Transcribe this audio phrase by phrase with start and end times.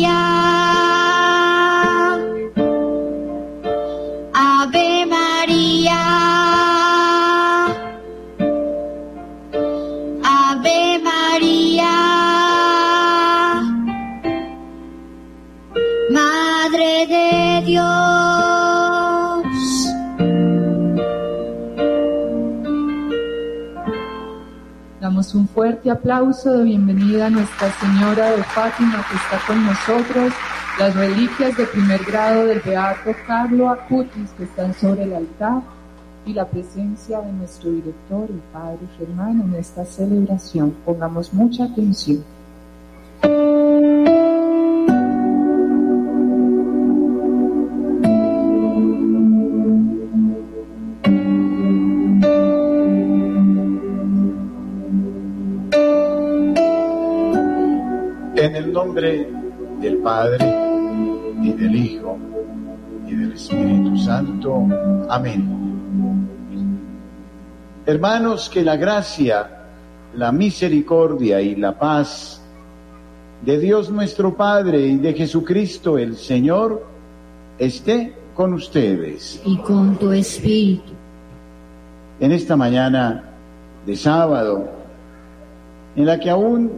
[0.00, 0.39] María.
[25.34, 30.32] Un fuerte aplauso de bienvenida a Nuestra Señora de Fátima que está con nosotros,
[30.78, 35.62] las reliquias de primer grado del Beato Carlo Acutis que están sobre el altar
[36.26, 40.74] y la presencia de nuestro director, el Padre Germán, en esta celebración.
[40.84, 42.24] Pongamos mucha atención.
[58.94, 60.46] Del Padre
[61.42, 62.18] y del Hijo
[63.06, 64.66] y del Espíritu Santo.
[65.08, 65.60] Amén.
[67.86, 69.48] Hermanos, que la gracia,
[70.14, 72.42] la misericordia y la paz
[73.44, 76.84] de Dios nuestro Padre y de Jesucristo el Señor
[77.58, 79.40] esté con ustedes.
[79.44, 80.92] Y con tu espíritu.
[82.20, 83.24] En esta mañana
[83.86, 84.68] de sábado,
[85.96, 86.70] en la que aún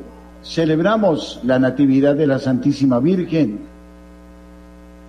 [0.43, 3.61] celebramos la Natividad de la Santísima Virgen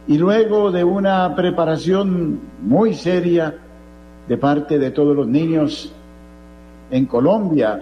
[0.08, 3.56] y luego de una preparación muy seria
[4.28, 5.94] de parte de todos los niños
[6.92, 7.80] en Colombia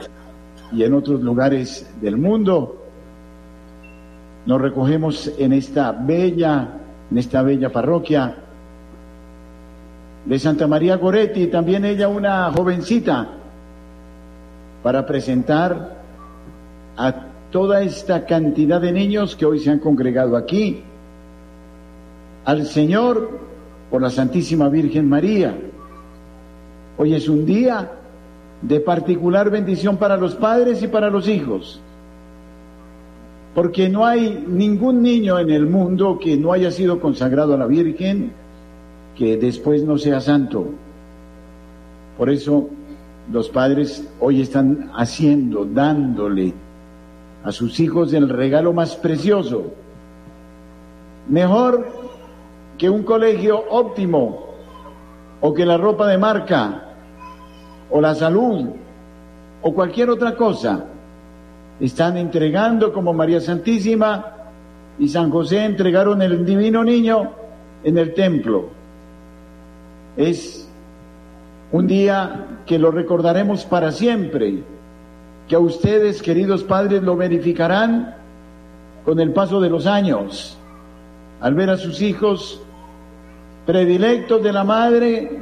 [0.71, 2.77] y en otros lugares del mundo,
[4.45, 6.69] nos recogemos en esta bella,
[7.11, 8.35] en esta bella parroquia
[10.25, 13.27] de Santa María Goretti, también ella una jovencita,
[14.83, 15.97] para presentar
[16.97, 20.81] a toda esta cantidad de niños que hoy se han congregado aquí
[22.45, 23.39] al Señor
[23.91, 25.55] por la Santísima Virgen María.
[26.97, 27.91] Hoy es un día
[28.61, 31.81] de particular bendición para los padres y para los hijos,
[33.53, 37.65] porque no hay ningún niño en el mundo que no haya sido consagrado a la
[37.65, 38.31] Virgen
[39.15, 40.67] que después no sea santo.
[42.17, 42.69] Por eso
[43.31, 46.53] los padres hoy están haciendo, dándole
[47.43, 49.65] a sus hijos el regalo más precioso.
[51.27, 51.87] Mejor
[52.77, 54.47] que un colegio óptimo
[55.39, 56.83] o que la ropa de marca
[57.89, 58.69] o la salud
[59.61, 60.85] o cualquier otra cosa.
[61.79, 64.33] Están entregando como María Santísima
[64.99, 67.31] y San José entregaron el divino niño
[67.83, 68.69] en el templo.
[70.15, 70.69] Es
[71.71, 74.63] un día que lo recordaremos para siempre
[75.51, 78.15] que a ustedes, queridos padres, lo verificarán
[79.03, 80.57] con el paso de los años,
[81.41, 82.61] al ver a sus hijos
[83.65, 85.41] predilectos de la madre,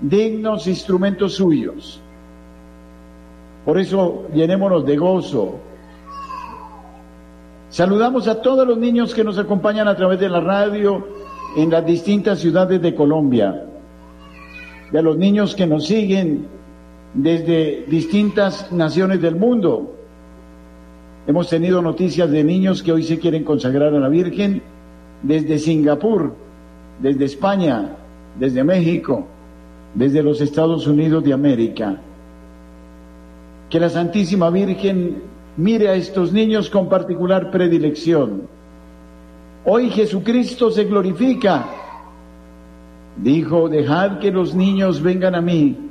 [0.00, 2.00] dignos instrumentos suyos.
[3.64, 5.56] Por eso llenémonos de gozo.
[7.68, 11.04] Saludamos a todos los niños que nos acompañan a través de la radio
[11.56, 13.66] en las distintas ciudades de Colombia,
[14.92, 16.46] de los niños que nos siguen
[17.14, 19.94] desde distintas naciones del mundo.
[21.26, 24.62] Hemos tenido noticias de niños que hoy se quieren consagrar a la Virgen
[25.22, 26.34] desde Singapur,
[27.00, 27.96] desde España,
[28.38, 29.26] desde México,
[29.94, 32.00] desde los Estados Unidos de América.
[33.68, 35.22] Que la Santísima Virgen
[35.56, 38.42] mire a estos niños con particular predilección.
[39.64, 41.66] Hoy Jesucristo se glorifica.
[43.16, 45.87] Dijo, dejad que los niños vengan a mí,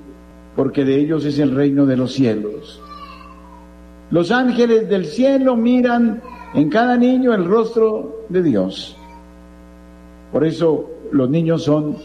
[0.58, 2.82] porque de ellos es el reino de los cielos.
[4.10, 6.20] Los ángeles del cielo miran
[6.56, 8.98] en cada niño el rostro de Dios.
[10.32, 11.98] Por eso los niños son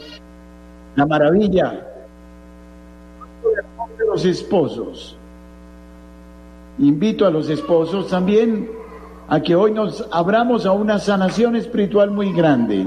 [0.96, 1.88] la maravilla
[3.98, 5.16] de los esposos.
[6.78, 8.68] Invito a los esposos también
[9.28, 12.86] a que hoy nos abramos a una sanación espiritual muy grande.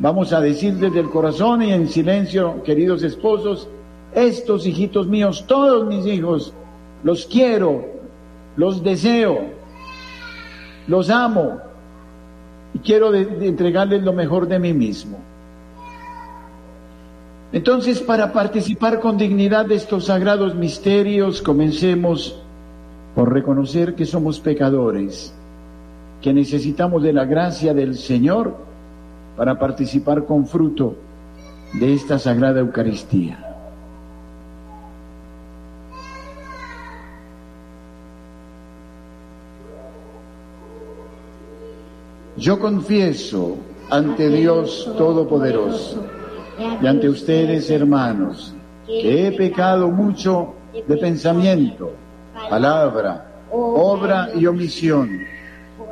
[0.00, 3.68] Vamos a decir desde el corazón y en silencio, queridos esposos,
[4.14, 6.54] estos hijitos míos, todos mis hijos,
[7.02, 7.84] los quiero,
[8.56, 9.40] los deseo,
[10.86, 11.58] los amo
[12.74, 15.18] y quiero entregarles lo mejor de mí mismo.
[17.50, 22.40] Entonces, para participar con dignidad de estos sagrados misterios, comencemos
[23.16, 25.34] por reconocer que somos pecadores,
[26.22, 28.67] que necesitamos de la gracia del Señor
[29.38, 30.96] para participar con fruto
[31.74, 33.38] de esta sagrada Eucaristía.
[42.36, 43.58] Yo confieso
[43.90, 46.04] ante Dios Todopoderoso
[46.82, 48.52] y ante ustedes, hermanos,
[48.86, 50.54] que he pecado mucho
[50.86, 51.92] de pensamiento,
[52.50, 55.20] palabra, obra y omisión,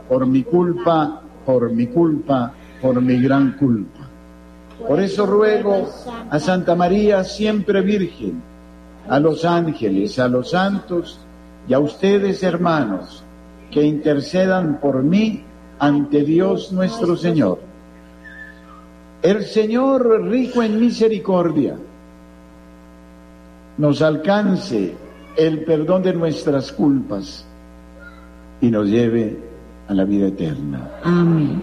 [0.08, 4.08] por mi culpa, por mi culpa, por mi gran culpa.
[4.86, 5.88] Por eso ruego
[6.30, 8.42] a Santa María siempre Virgen,
[9.08, 11.20] a los ángeles, a los santos
[11.68, 13.24] y a ustedes, hermanos,
[13.70, 15.42] que intercedan por mí
[15.78, 17.60] ante Dios nuestro Señor.
[19.22, 21.76] El Señor rico en misericordia
[23.78, 24.94] nos alcance
[25.36, 27.46] el perdón de nuestras culpas
[28.60, 29.36] y nos lleve
[29.88, 30.90] a la vida eterna.
[31.02, 31.62] Amén.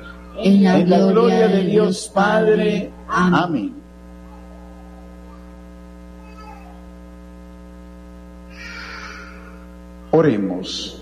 [0.43, 2.91] en la, gloria, de Dios Padre.
[3.07, 3.73] Amén.
[10.11, 11.01] Oremos.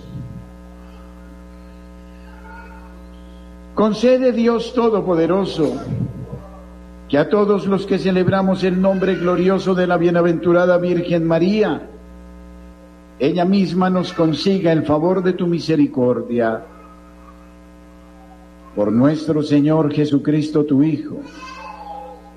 [3.74, 5.74] Concede Dios Todopoderoso
[7.08, 11.90] que a todos los que celebramos el nombre glorioso de la bienaventurada Virgen María,
[13.18, 16.64] ella misma nos consiga el favor de tu misericordia.
[18.76, 21.18] Por nuestro Señor Jesucristo, tu Hijo.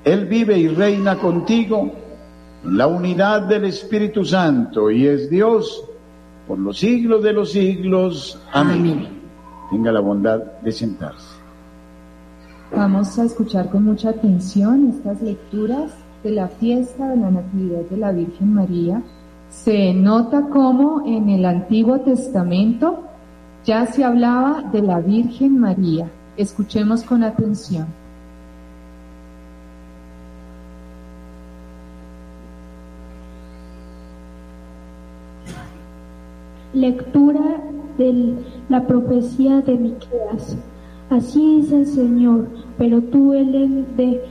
[0.04, 1.92] Él vive y reina contigo
[2.64, 5.84] en la unidad del Espíritu Santo y es Dios
[6.48, 8.40] por los siglos de los siglos.
[8.52, 9.08] Amén.
[9.70, 11.36] Tenga la bondad de sentarse.
[12.74, 15.92] Vamos a escuchar con mucha atención estas lecturas
[16.24, 19.02] de la fiesta de la Natividad de la Virgen María
[19.52, 23.04] se nota como en el Antiguo Testamento
[23.64, 26.10] ya se hablaba de la Virgen María.
[26.36, 27.86] Escuchemos con atención.
[36.72, 37.60] Lectura
[37.98, 38.34] de
[38.70, 40.56] la profecía de Miqueas.
[41.10, 42.46] Así dice el Señor,
[42.78, 44.22] pero tú, el de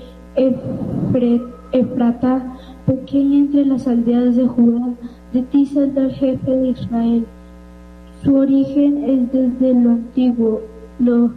[1.72, 4.96] Efrata, pequeña entre las aldeas de Judá,
[5.34, 7.25] de ti saldrá el jefe de Israel.
[8.24, 10.62] Su origen es desde lo antiguo,
[10.98, 11.31] lo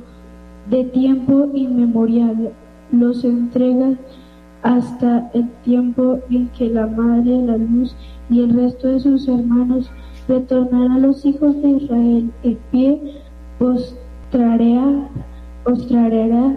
[0.70, 2.52] de tiempo inmemorial,
[2.90, 3.94] los entrega
[4.62, 7.94] hasta el tiempo en que la Madre, la Luz
[8.30, 9.90] y el resto de sus hermanos
[10.26, 13.00] retornarán a los hijos de Israel en pie,
[13.58, 15.10] postrará,
[15.64, 16.56] postrará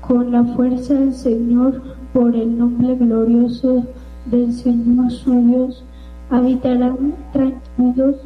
[0.00, 3.84] con la fuerza del Señor por el nombre glorioso
[4.26, 5.84] del Señor su Dios,
[6.30, 8.16] habitarán tranquilos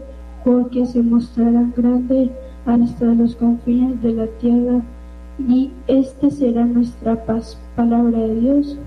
[0.44, 2.30] porque se mostrarán grandes
[2.66, 4.82] hasta los confines de la tierra
[5.38, 7.58] y este será nuestra paz.
[7.76, 8.78] Palabra de Dios.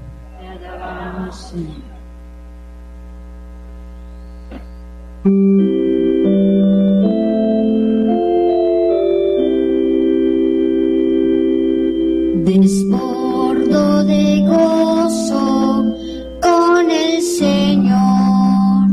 [12.46, 15.94] Desbordo de gozo
[16.42, 18.88] con el Señor,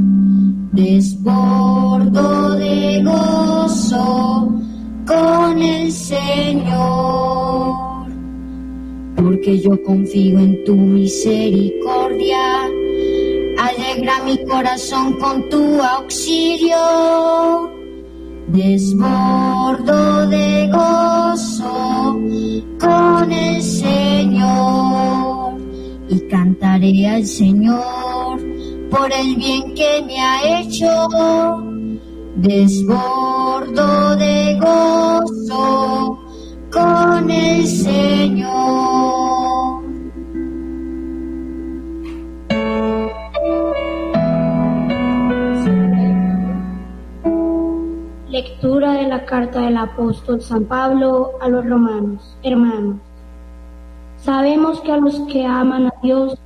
[0.72, 4.48] desbordo de gozo
[5.06, 7.03] con el Señor,
[9.60, 12.64] yo confío en tu misericordia,
[13.58, 16.76] alegra mi corazón con tu auxilio,
[18.48, 22.20] desbordo de gozo
[22.80, 25.54] con el Señor
[26.08, 28.40] y cantaré al Señor
[28.90, 31.08] por el bien que me ha hecho.
[32.36, 36.18] Desbordo de gozo
[36.70, 38.93] con el Señor.
[48.64, 52.34] Lectura de la carta del apóstol San Pablo a los romanos.
[52.42, 52.96] Hermanos,
[54.16, 56.38] sabemos que a los que aman a Dios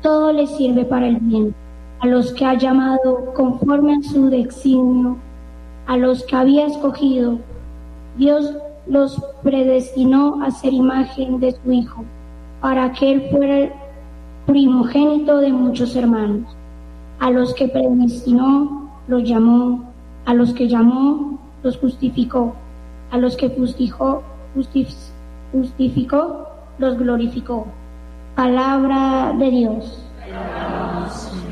[0.00, 1.56] todo les sirve para el bien,
[1.98, 5.16] a los que ha llamado conforme a su designio,
[5.88, 7.40] a los que había escogido,
[8.16, 8.56] Dios
[8.86, 12.04] los predestinó a ser imagen de su Hijo,
[12.60, 13.72] para que Él fuera el
[14.46, 16.46] primogénito de muchos hermanos.
[17.18, 19.84] A los que predestinó, los llamó
[20.26, 22.54] a los que llamó, los justificó.
[23.10, 24.22] A los que justificó,
[25.52, 26.48] justificó,
[26.78, 27.66] los glorificó.
[28.34, 30.02] Palabra de Dios.
[30.26, 31.45] Busca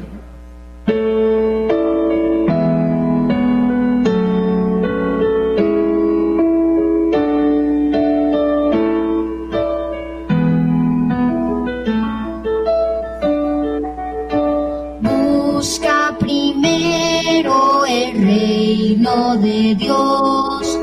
[19.14, 20.78] de Dios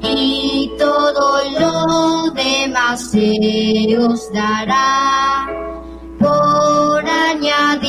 [0.00, 5.46] y todo lo demás se os dará
[6.18, 7.80] por añadidura.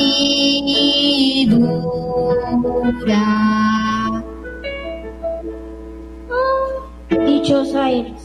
[7.08, 8.22] Dichosa eres,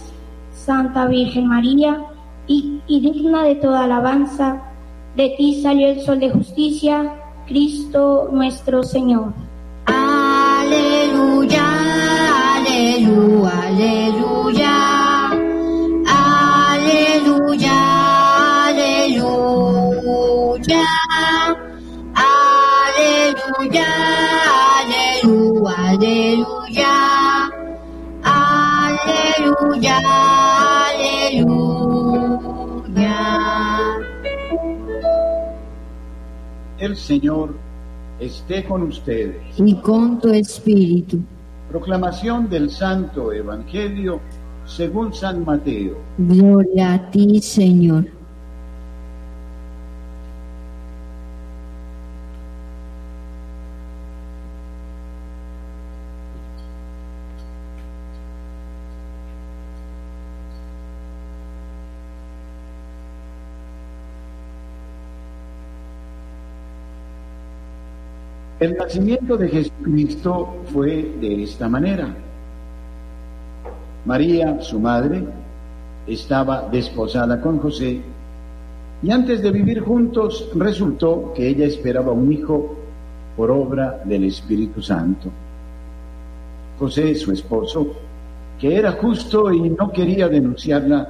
[0.52, 2.04] Santa Virgen María,
[2.48, 4.67] y digna de toda alabanza.
[5.18, 7.12] De ti salió el sol de justicia,
[7.48, 9.34] Cristo nuestro Señor.
[9.88, 11.66] Aleluya,
[12.56, 14.76] aleluya, aleluya.
[16.06, 17.78] Aleluya,
[18.68, 19.66] aleluya.
[22.14, 23.90] Aleluya,
[24.78, 26.67] aleluya, aleluya.
[36.80, 37.56] El Señor
[38.20, 39.36] esté con ustedes.
[39.58, 41.20] y con tu espíritu.
[41.70, 44.20] Proclamación del Santo Evangelio
[44.66, 45.98] según San Mateo.
[46.18, 48.17] Gloria a ti, Señor.
[68.60, 72.08] El nacimiento de Jesucristo fue de esta manera.
[74.04, 75.24] María, su madre,
[76.08, 78.02] estaba desposada con José
[79.04, 82.76] y antes de vivir juntos resultó que ella esperaba un hijo
[83.36, 85.30] por obra del Espíritu Santo.
[86.80, 87.88] José, su esposo,
[88.60, 91.08] que era justo y no quería denunciarla,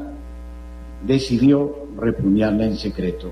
[1.06, 3.32] decidió repudiarla en secreto.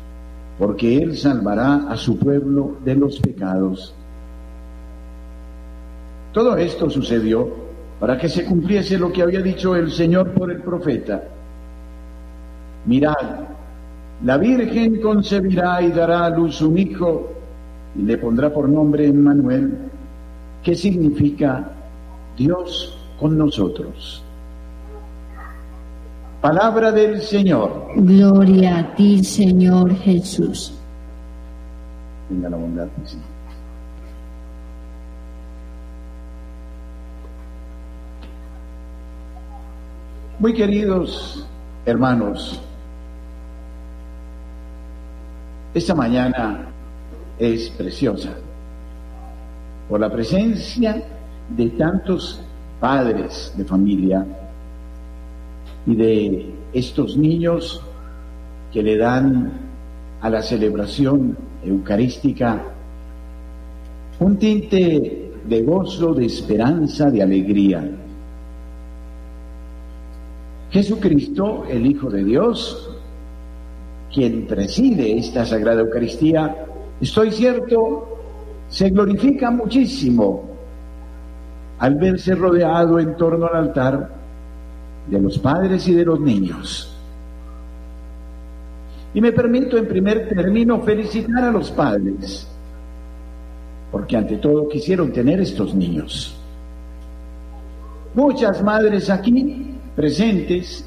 [0.61, 3.95] porque él salvará a su pueblo de los pecados.
[6.31, 7.49] Todo esto sucedió
[7.99, 11.23] para que se cumpliese lo que había dicho el Señor por el profeta.
[12.85, 13.39] Mirad,
[14.23, 17.31] la Virgen concebirá y dará a luz un hijo
[17.95, 19.75] y le pondrá por nombre Emmanuel,
[20.61, 21.71] que significa
[22.37, 24.23] Dios con nosotros.
[26.41, 27.85] Palabra del Señor.
[27.97, 30.73] Gloria a ti, Señor Jesús.
[32.31, 33.25] Venga la bondad, Señor.
[40.39, 41.45] Muy queridos
[41.85, 42.59] hermanos,
[45.75, 46.69] esta mañana
[47.37, 48.31] es preciosa
[49.87, 51.03] por la presencia
[51.49, 52.41] de tantos
[52.79, 54.25] padres de familia
[55.85, 57.81] y de estos niños
[58.71, 59.51] que le dan
[60.21, 62.61] a la celebración eucarística
[64.19, 67.89] un tinte de gozo, de esperanza, de alegría.
[70.69, 72.97] Jesucristo, el Hijo de Dios,
[74.13, 76.65] quien preside esta Sagrada Eucaristía,
[77.01, 78.19] estoy cierto,
[78.69, 80.43] se glorifica muchísimo
[81.79, 84.20] al verse rodeado en torno al altar
[85.07, 86.95] de los padres y de los niños.
[89.13, 92.47] Y me permito en primer término felicitar a los padres,
[93.91, 96.37] porque ante todo quisieron tener estos niños.
[98.13, 100.85] Muchas madres aquí presentes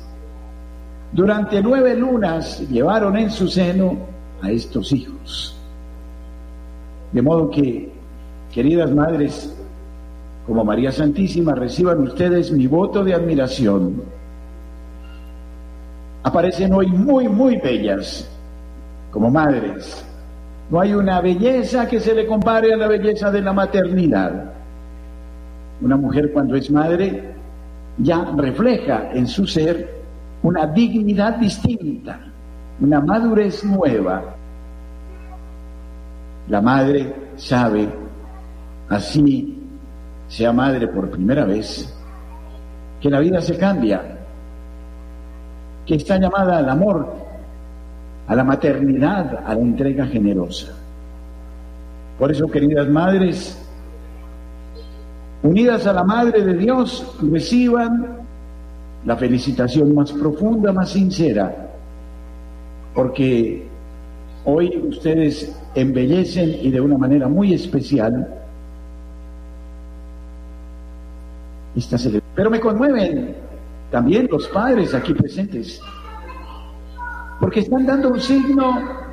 [1.13, 3.97] durante nueve lunas llevaron en su seno
[4.43, 5.57] a estos hijos.
[7.13, 7.93] De modo que,
[8.53, 9.54] queridas madres,
[10.47, 14.03] como María Santísima, reciban ustedes mi voto de admiración.
[16.23, 18.29] Aparecen hoy muy, muy bellas
[19.11, 20.05] como madres.
[20.71, 24.53] No hay una belleza que se le compare a la belleza de la maternidad.
[25.81, 27.35] Una mujer cuando es madre
[27.99, 29.95] ya refleja en su ser
[30.43, 32.21] una dignidad distinta,
[32.81, 34.35] una madurez nueva.
[36.49, 37.89] La madre sabe,
[38.91, 39.64] así
[40.29, 41.93] sea madre por primera vez,
[43.01, 44.03] que la vida se cambia,
[45.87, 47.15] que está llamada al amor,
[48.27, 50.73] a la maternidad, a la entrega generosa.
[52.19, 53.61] Por eso, queridas madres,
[55.43, 58.19] unidas a la Madre de Dios, reciban
[59.05, 61.71] la felicitación más profunda, más sincera,
[62.95, 63.67] porque
[64.45, 68.44] hoy ustedes embellecen y de una manera muy especial
[71.77, 72.33] esta celebración.
[72.35, 73.37] Pero me conmueven
[73.91, 75.81] también los padres aquí presentes,
[77.41, 79.05] porque están dando un signo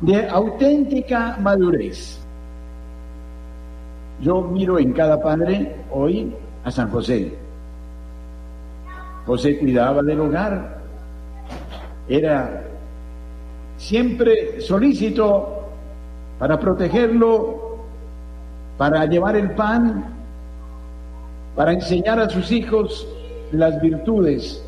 [0.00, 2.18] de auténtica madurez.
[4.20, 6.32] Yo miro en cada padre hoy
[6.64, 7.36] a San José.
[9.26, 10.78] José cuidaba del hogar,
[12.08, 12.64] era
[13.76, 15.62] siempre solícito
[16.38, 17.78] para protegerlo,
[18.76, 20.11] para llevar el pan,
[21.54, 23.06] para enseñar a sus hijos
[23.52, 24.64] las virtudes,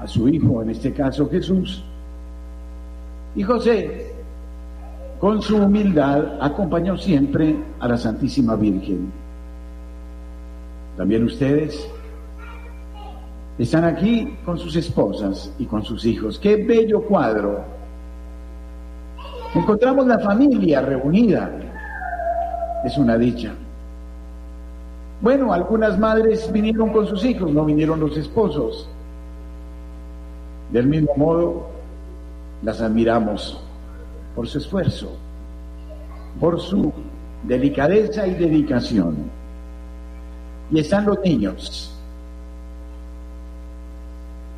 [0.00, 1.84] a su hijo, en este caso Jesús.
[3.34, 4.12] Y José,
[5.18, 9.12] con su humildad, acompañó siempre a la Santísima Virgen.
[10.96, 11.86] También ustedes
[13.58, 16.38] están aquí con sus esposas y con sus hijos.
[16.38, 17.64] Qué bello cuadro.
[19.54, 21.50] Encontramos la familia reunida.
[22.84, 23.52] Es una dicha.
[25.20, 28.88] Bueno, algunas madres vinieron con sus hijos, no vinieron los esposos.
[30.70, 31.68] Del mismo modo,
[32.62, 33.58] las admiramos
[34.34, 35.10] por su esfuerzo,
[36.38, 36.92] por su
[37.44, 39.16] delicadeza y dedicación.
[40.70, 41.92] Y están los niños.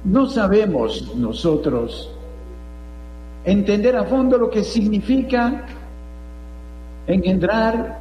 [0.04, 2.10] No sabemos nosotros
[3.44, 5.66] entender a fondo lo que significa
[7.06, 8.00] engendrar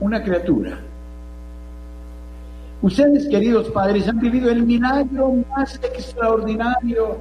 [0.00, 0.78] una criatura.
[2.86, 7.16] Ustedes, queridos padres, han vivido el milagro más extraordinario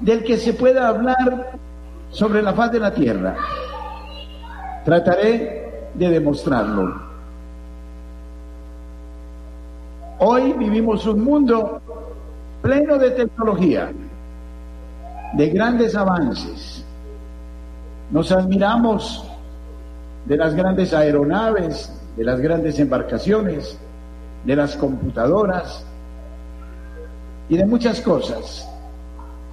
[0.00, 1.58] del que se pueda hablar
[2.08, 3.36] sobre la faz de la tierra.
[4.82, 6.98] Trataré de demostrarlo.
[10.20, 11.82] Hoy vivimos un mundo
[12.62, 13.92] pleno de tecnología,
[15.34, 16.82] de grandes avances.
[18.10, 19.30] Nos admiramos
[20.24, 23.78] de las grandes aeronaves, de las grandes embarcaciones,
[24.44, 25.86] de las computadoras
[27.48, 28.68] y de muchas cosas.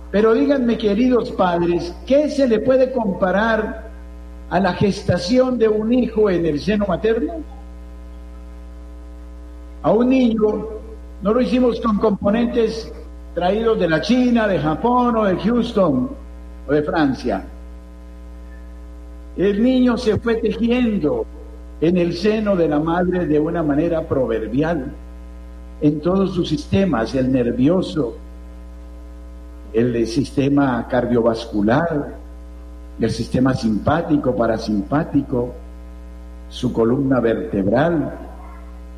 [0.09, 3.91] Pero díganme, queridos padres, ¿qué se le puede comparar
[4.49, 7.33] a la gestación de un hijo en el seno materno?
[9.83, 10.67] A un niño
[11.21, 12.91] no lo hicimos con componentes
[13.35, 16.09] traídos de la China, de Japón o de Houston
[16.67, 17.43] o de Francia.
[19.37, 21.27] El niño se fue tejiendo
[21.81, 24.91] en el seno de la madre de una manera proverbial,
[25.81, 28.15] en todos sus sistemas, el nervioso,
[29.73, 32.15] el sistema cardiovascular,
[32.99, 35.53] el sistema simpático, parasimpático,
[36.49, 38.17] su columna vertebral,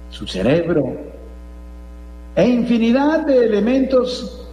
[0.10, 0.86] su cerebro,
[2.36, 4.48] e infinidad de elementos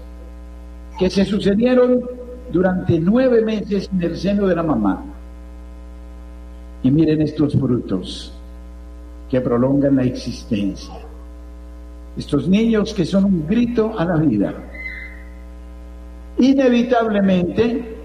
[0.99, 2.03] que se sucedieron
[2.51, 5.05] durante nueve meses en el seno de la mamá.
[6.85, 8.31] Y miren estos frutos
[9.31, 10.95] que prolongan la existencia.
[12.15, 14.53] Estos niños que son un grito a la vida.
[16.39, 17.97] Inevitablemente,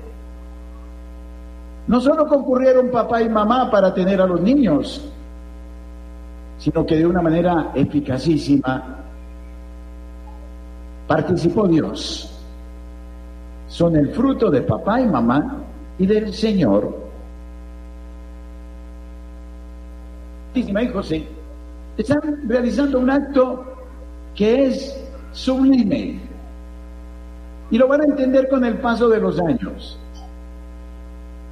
[1.88, 5.06] no solo concurrieron papá y mamá para tener a los niños,
[6.58, 8.96] sino que de una manera eficacísima
[11.06, 12.34] participó Dios.
[13.68, 15.64] Son el fruto de papá y mamá
[15.98, 17.09] y del Señor
[20.60, 21.26] y José
[21.98, 23.66] están realizando un acto
[24.36, 24.98] que es
[25.32, 26.20] sublime.
[27.72, 30.00] Y lo van a entender con el paso de los años.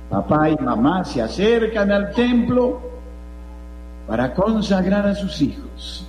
[0.09, 2.79] Papá y mamá se acercan al templo
[4.07, 6.07] para consagrar a sus hijos.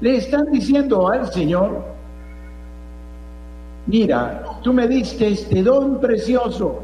[0.00, 1.82] Le están diciendo al Señor,
[3.86, 6.80] mira, tú me diste este don precioso,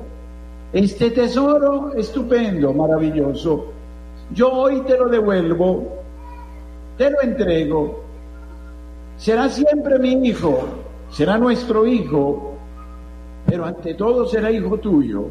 [0.72, 3.77] este tesoro estupendo, maravilloso,
[4.34, 5.88] yo hoy te lo devuelvo,
[6.96, 8.02] te lo entrego,
[9.16, 10.68] será siempre mi hijo,
[11.10, 12.54] será nuestro hijo,
[13.46, 15.26] pero ante todo será hijo tuyo.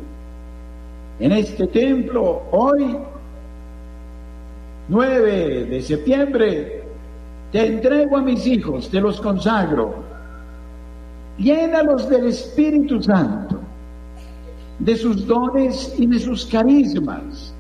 [1.20, 2.98] En este templo, hoy,
[4.88, 6.84] 9 de septiembre,
[7.52, 10.08] te entrego a mis hijos, te los consagro.
[11.38, 13.60] Llénalos del Espíritu Santo,
[14.80, 17.54] de sus dones y de sus carismas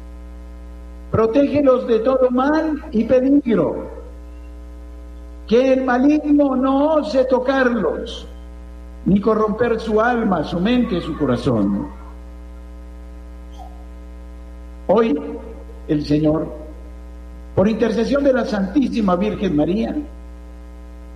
[1.12, 3.88] protégelos de todo mal y peligro,
[5.48, 8.28] que el maligno no ose tocarlos,
[9.06, 11.88] ni corromper su alma, su mente, su corazón.
[14.88, 15.18] Hoy
[15.88, 16.48] el Señor,
[17.56, 19.96] por intercesión de la Santísima Virgen María,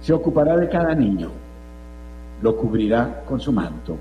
[0.02, 1.30] se ocupará de cada niño,
[2.42, 3.98] lo cubrirá con su manto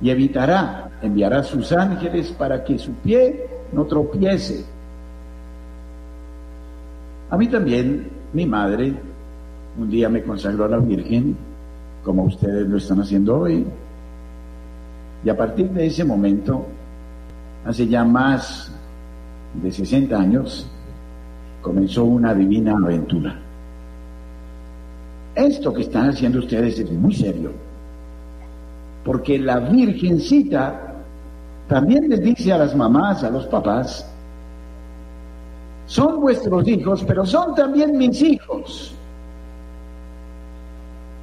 [0.00, 4.64] y evitará, enviará sus ángeles para que su pie no tropiece.
[7.30, 8.94] A mí también, mi madre,
[9.78, 11.36] un día me consagró a la Virgen,
[12.04, 13.64] como ustedes lo están haciendo hoy.
[15.24, 16.66] Y a partir de ese momento,
[17.64, 18.70] hace ya más
[19.54, 20.70] de 60 años,
[21.62, 23.38] comenzó una divina aventura.
[25.34, 27.50] Esto que están haciendo ustedes es muy serio,
[29.04, 30.93] porque la Virgencita
[31.68, 34.10] también les dice a las mamás, a los papás,
[35.86, 38.94] son vuestros hijos, pero son también mis hijos.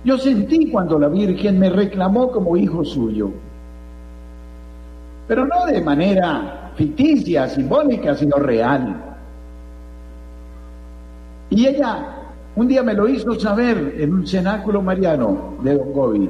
[0.04, 3.32] Yo sentí cuando la Virgen me reclamó como hijo suyo.
[5.28, 8.96] pero no de manera ficticia, simbólica, sino real.
[11.50, 12.22] Y ella
[12.56, 16.30] un día me lo hizo saber en un cenáculo mariano de Don Gobi.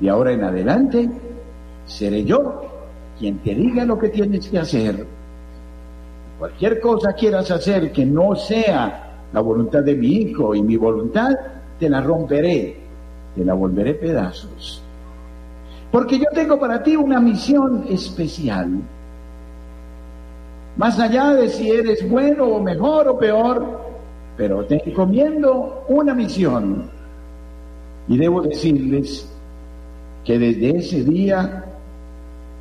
[0.00, 1.08] Y ahora en adelante
[1.92, 2.62] seré yo
[3.18, 5.06] quien te diga lo que tienes que hacer.
[6.38, 11.30] Cualquier cosa quieras hacer que no sea la voluntad de mi hijo y mi voluntad,
[11.78, 12.76] te la romperé,
[13.34, 14.82] te la volveré pedazos.
[15.90, 18.70] Porque yo tengo para ti una misión especial.
[20.76, 23.80] Más allá de si eres bueno o mejor o peor,
[24.36, 26.90] pero te encomiendo una misión.
[28.08, 29.28] Y debo decirles
[30.24, 31.71] que desde ese día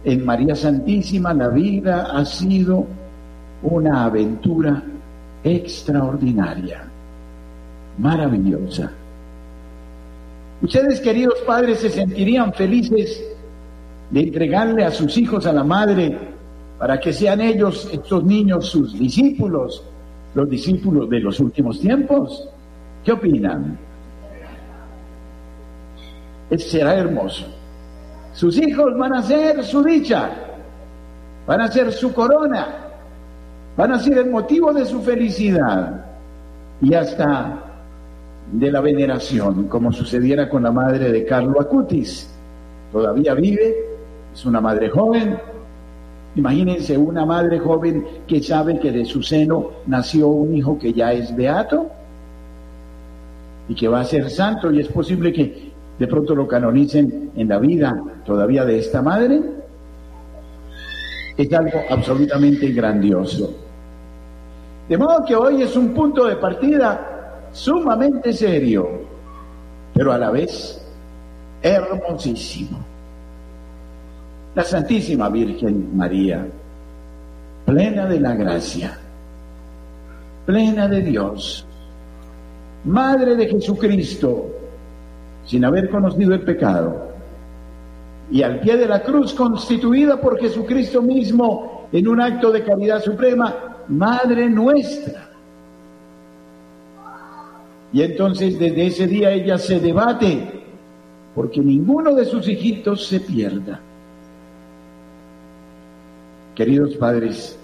[0.04, 2.86] en María Santísima la vida ha sido
[3.64, 4.82] una aventura
[5.44, 6.84] extraordinaria,
[7.98, 8.92] maravillosa.
[10.62, 13.24] Ustedes, queridos padres, se sentirían felices
[14.10, 16.18] de entregarle a sus hijos a la madre
[16.78, 19.84] para que sean ellos, estos niños, sus discípulos,
[20.34, 22.48] los discípulos de los últimos tiempos.
[23.04, 23.78] ¿Qué opinan?
[26.58, 27.46] será hermoso.
[28.34, 30.30] Sus hijos van a ser su dicha,
[31.46, 32.68] van a ser su corona,
[33.76, 36.06] van a ser el motivo de su felicidad
[36.82, 37.64] y hasta
[38.52, 42.30] de la veneración, como sucediera con la madre de Carlo Acutis.
[42.92, 43.76] Todavía vive,
[44.34, 45.38] es una madre joven.
[46.36, 51.12] Imagínense una madre joven que sabe que de su seno nació un hijo que ya
[51.12, 51.88] es beato
[53.68, 57.48] y que va a ser santo y es posible que de pronto lo canonicen en
[57.48, 57.94] la vida
[58.26, 59.42] todavía de esta madre,
[61.38, 63.54] es algo absolutamente grandioso.
[64.88, 68.90] De modo que hoy es un punto de partida sumamente serio,
[69.94, 70.82] pero a la vez
[71.62, 72.80] hermosísimo.
[74.56, 76.46] La Santísima Virgen María,
[77.66, 78.98] plena de la gracia,
[80.46, 81.66] plena de Dios,
[82.84, 84.50] Madre de Jesucristo,
[85.52, 87.10] sin haber conocido el pecado,
[88.32, 93.02] y al pie de la cruz constituida por Jesucristo mismo en un acto de caridad
[93.02, 95.30] suprema, Madre nuestra.
[97.92, 100.64] Y entonces desde ese día ella se debate
[101.36, 103.78] porque ninguno de sus hijitos se pierda.
[106.56, 107.60] Queridos padres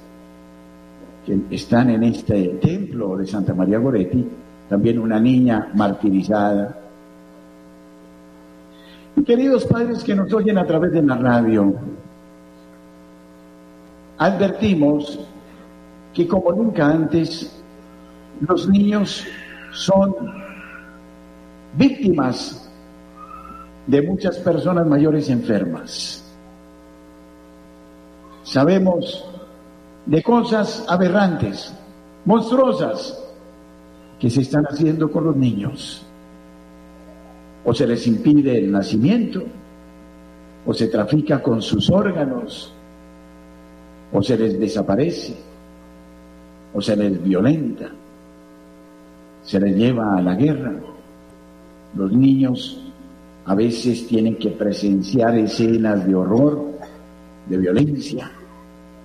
[1.25, 4.27] que están en este templo de Santa María Goretti,
[4.67, 6.86] también una niña martirizada,
[9.25, 11.73] Queridos padres que nos oyen a través de la radio,
[14.17, 15.19] advertimos
[16.13, 17.51] que como nunca antes
[18.39, 19.25] los niños
[19.71, 20.13] son
[21.73, 22.69] víctimas
[23.87, 26.23] de muchas personas mayores enfermas.
[28.43, 29.25] Sabemos
[30.05, 31.73] de cosas aberrantes,
[32.23, 33.23] monstruosas,
[34.19, 36.06] que se están haciendo con los niños
[37.69, 39.43] o se les impide el nacimiento,
[40.65, 42.71] o se trafica con sus órganos,
[44.13, 45.35] o se les desaparece,
[46.73, 47.89] o se les violenta,
[49.43, 50.75] se les lleva a la guerra.
[51.97, 52.79] Los niños
[53.43, 56.71] a veces tienen que presenciar escenas de horror,
[57.49, 58.31] de violencia,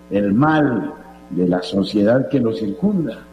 [0.09, 0.94] el mal
[1.31, 3.25] de la sociedad que los circunda.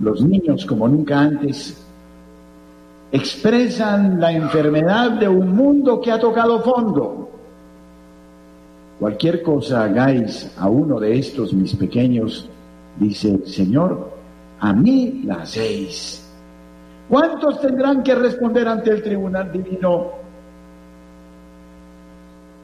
[0.00, 1.85] Los niños, como nunca antes,
[3.12, 7.30] expresan la enfermedad de un mundo que ha tocado fondo.
[8.98, 12.48] Cualquier cosa hagáis a uno de estos mis pequeños,
[12.98, 14.10] dice Señor,
[14.58, 16.22] a mí la hacéis.
[17.08, 20.12] ¿Cuántos tendrán que responder ante el tribunal divino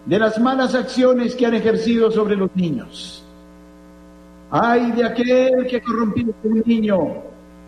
[0.06, 3.24] de las malas acciones que han ejercido sobre los niños?
[4.50, 6.98] Ay de aquel que corrompió a un niño,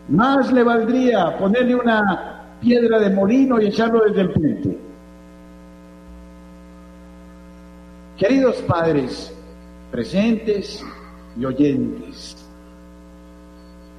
[0.08, 2.33] más le valdría ponerle una
[2.64, 4.78] piedra de molino y echarlo desde el puente.
[8.16, 9.32] Queridos padres,
[9.90, 10.82] presentes
[11.38, 12.36] y oyentes,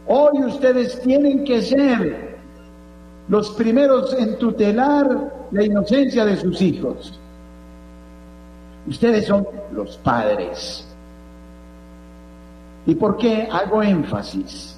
[0.07, 2.37] hoy ustedes tienen que ser
[3.27, 7.19] los primeros en tutelar la inocencia de sus hijos.
[8.87, 10.87] Ustedes son los padres.
[12.85, 14.74] ¿Y por qué hago énfasis?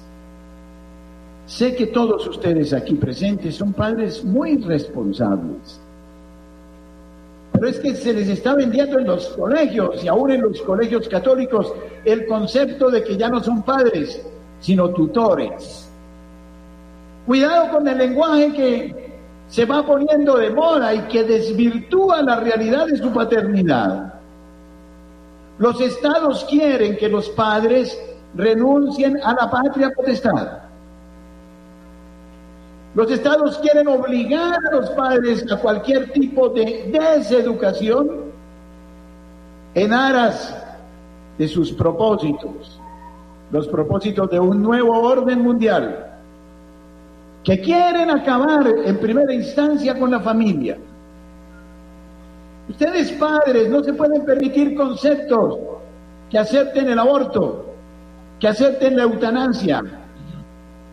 [1.48, 5.80] Sé que todos ustedes aquí presentes son padres muy responsables.
[7.52, 11.08] Pero es que se les está vendiendo en los colegios y aún en los colegios
[11.08, 11.72] católicos
[12.04, 14.22] el concepto de que ya no son padres,
[14.60, 15.88] sino tutores.
[17.26, 19.10] Cuidado con el lenguaje que
[19.48, 24.12] se va poniendo de moda y que desvirtúa la realidad de su paternidad.
[25.56, 27.98] Los estados quieren que los padres
[28.34, 30.67] renuncien a la patria potestad.
[32.94, 38.08] Los estados quieren obligar a los padres a cualquier tipo de deseducación
[39.74, 40.56] en aras
[41.36, 42.80] de sus propósitos,
[43.52, 46.06] los propósitos de un nuevo orden mundial,
[47.44, 50.76] que quieren acabar en primera instancia con la familia,
[52.68, 55.58] Ustedes padres no se pueden permitir conceptos
[56.30, 57.64] que acepten el aborto,
[58.38, 59.82] que acepten la eutanasia,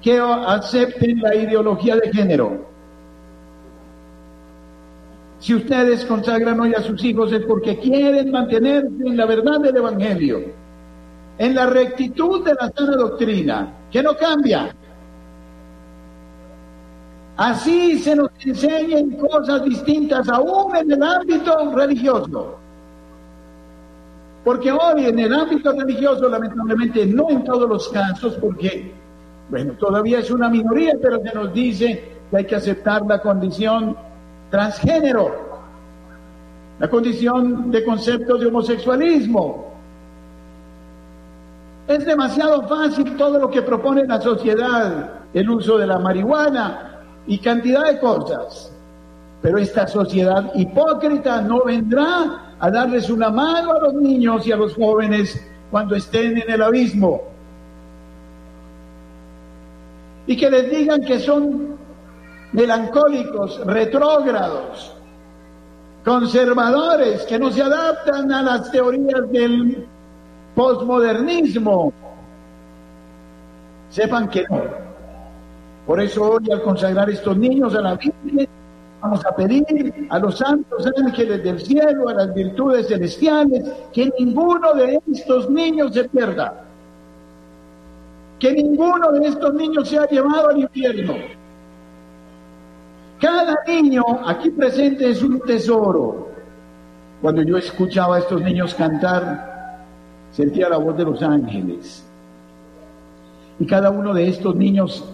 [0.01, 2.65] que acepten la ideología de género.
[5.39, 9.77] Si ustedes consagran hoy a sus hijos es porque quieren mantenerse en la verdad del
[9.77, 10.41] Evangelio,
[11.38, 14.73] en la rectitud de la sana doctrina, que no cambia,
[17.38, 22.55] Así se nos enseñan cosas distintas aún en el ámbito religioso.
[24.45, 28.93] Porque hoy en el ámbito religioso, lamentablemente, no en todos los casos, porque,
[29.49, 33.95] bueno, todavía es una minoría, pero se nos dice que hay que aceptar la condición
[34.49, 35.60] transgénero,
[36.79, 39.65] la condición de conceptos de homosexualismo.
[41.88, 47.38] Es demasiado fácil todo lo que propone la sociedad, el uso de la marihuana, y
[47.38, 48.71] cantidad de cosas.
[49.41, 54.55] Pero esta sociedad hipócrita no vendrá a darles una mano a los niños y a
[54.55, 57.35] los jóvenes cuando estén en el abismo.
[60.28, 61.78] Y que les digan que son
[62.52, 64.96] melancólicos, retrógrados,
[66.04, 69.86] conservadores, que no se adaptan a las teorías del
[70.56, 71.92] posmodernismo.
[73.90, 74.62] Sepan que no,
[75.86, 78.48] por eso hoy al consagrar estos niños a la Virgen,
[79.02, 84.74] vamos a pedir a los santos ángeles del cielo, a las virtudes celestiales, que ninguno
[84.74, 86.66] de estos niños se pierda.
[88.39, 91.13] Que ninguno de estos niños sea llevado al infierno.
[93.19, 96.30] Cada niño aquí presente es un tesoro.
[97.21, 99.86] Cuando yo escuchaba a estos niños cantar,
[100.32, 102.06] sentía la voz de los ángeles.
[103.58, 105.06] Y cada uno de estos niños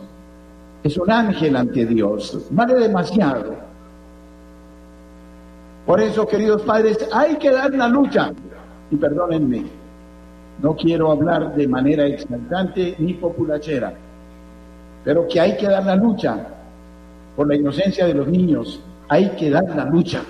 [0.83, 3.53] es un ángel ante Dios, vale demasiado.
[5.85, 8.31] Por eso, queridos padres, hay que dar la lucha.
[8.89, 9.65] Y perdónenme,
[10.61, 13.93] no quiero hablar de manera exaltante ni populachera,
[15.03, 16.37] pero que hay que dar la lucha
[17.35, 20.21] por la inocencia de los niños, hay que dar la lucha.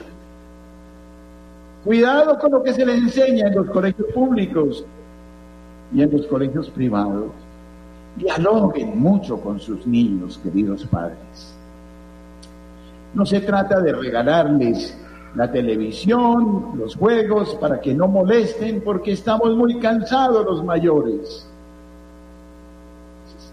[1.84, 4.86] Cuidado con lo que se les enseña en los colegios públicos
[5.94, 7.32] y en los colegios privados.
[8.15, 11.56] Dialoguen mucho con sus niños, queridos padres.
[13.13, 14.98] No se trata de regalarles
[15.36, 21.48] la televisión, los juegos, para que no molesten, porque estamos muy cansados los mayores.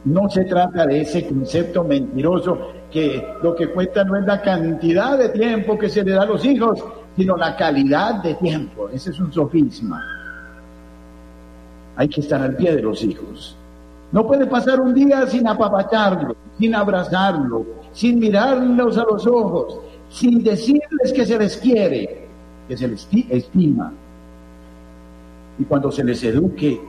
[0.04, 2.58] No se trata de ese concepto mentiroso
[2.90, 6.26] que lo que cuenta no es la cantidad de tiempo que se le da a
[6.26, 6.82] los hijos,
[7.16, 8.88] sino la calidad de tiempo.
[8.88, 10.02] Ese es un sofisma.
[11.96, 13.56] Hay que estar al pie de los hijos.
[14.10, 20.42] No puede pasar un día sin apapacharlo, sin abrazarlo, sin mirarlos a los ojos, sin
[20.42, 22.26] decirles que se les quiere,
[22.66, 23.92] que se les estima.
[25.58, 26.80] Y cuando se les eduque,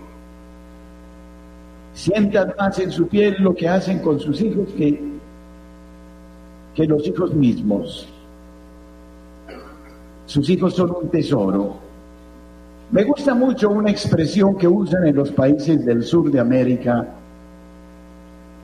[1.94, 5.02] sientan más en su piel lo que hacen con sus hijos que,
[6.76, 8.08] que los hijos mismos.
[10.26, 11.90] Sus hijos son un tesoro
[12.92, 17.08] me gusta mucho una expresión que usan en los países del sur de América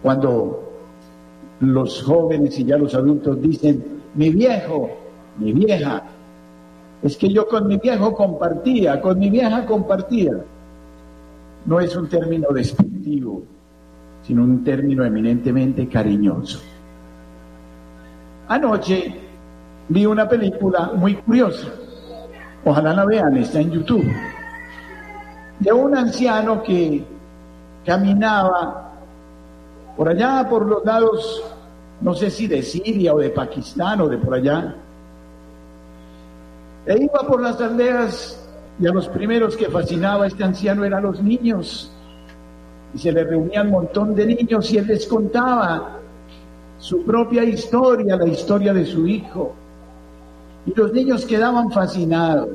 [0.01, 0.63] cuando
[1.59, 4.89] los jóvenes y ya los adultos dicen, mi viejo,
[5.37, 6.03] mi vieja,
[7.03, 10.33] es que yo con mi viejo compartía, con mi vieja compartía.
[11.65, 13.43] No es un término despectivo,
[14.23, 16.59] sino un término eminentemente cariñoso.
[18.47, 19.13] Anoche
[19.89, 21.67] vi una película muy curiosa
[22.67, 24.11] Ojalá la vean, está en YouTube.
[25.59, 27.05] De un anciano que
[27.85, 28.91] caminaba
[29.95, 31.43] por allá, por los lados,
[32.01, 34.75] no sé si de Siria o de Pakistán o de por allá.
[36.85, 38.41] E iba por las aldeas
[38.79, 41.91] y a los primeros que fascinaba este anciano eran los niños.
[42.93, 45.99] Y se le reunían un montón de niños y él les contaba
[46.77, 49.53] su propia historia, la historia de su hijo
[50.65, 52.49] y los niños quedaban fascinados.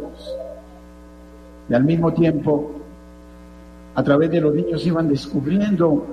[1.69, 2.73] Y al mismo tiempo,
[3.95, 6.07] a través de los niños iban descubriendo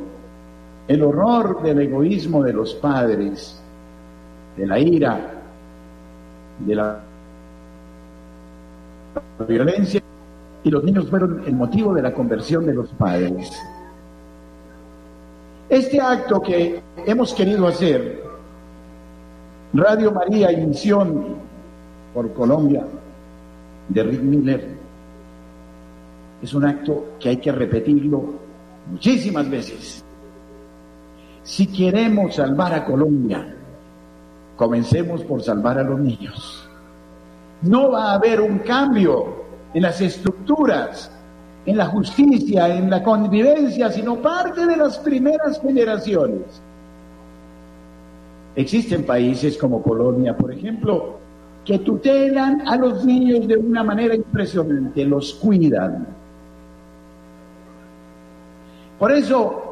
[0.88, 3.62] el horror del egoísmo de los padres,
[4.56, 5.34] de la ira,
[6.60, 7.00] de la
[9.48, 10.02] violencia
[10.64, 13.52] y los niños fueron el motivo de la conversión de los padres.
[15.70, 18.24] Este acto que hemos querido hacer,
[19.74, 21.36] Radio María y Misión
[22.14, 22.86] por Colombia,
[23.90, 24.68] de Rick Miller,
[26.42, 28.24] es un acto que hay que repetirlo
[28.90, 30.04] muchísimas veces.
[31.48, 33.56] Si queremos salvar a Colombia,
[34.58, 36.68] comencemos por salvar a los niños.
[37.62, 41.10] No va a haber un cambio en las estructuras,
[41.66, 46.62] en la justicia, en la convivencia, sino parte de las primeras generaciones.
[48.54, 51.18] Existen países como Polonia, por ejemplo,
[51.64, 56.08] que tutelan a los niños de una manera impresionante, los cuidan.
[59.00, 59.67] Por eso,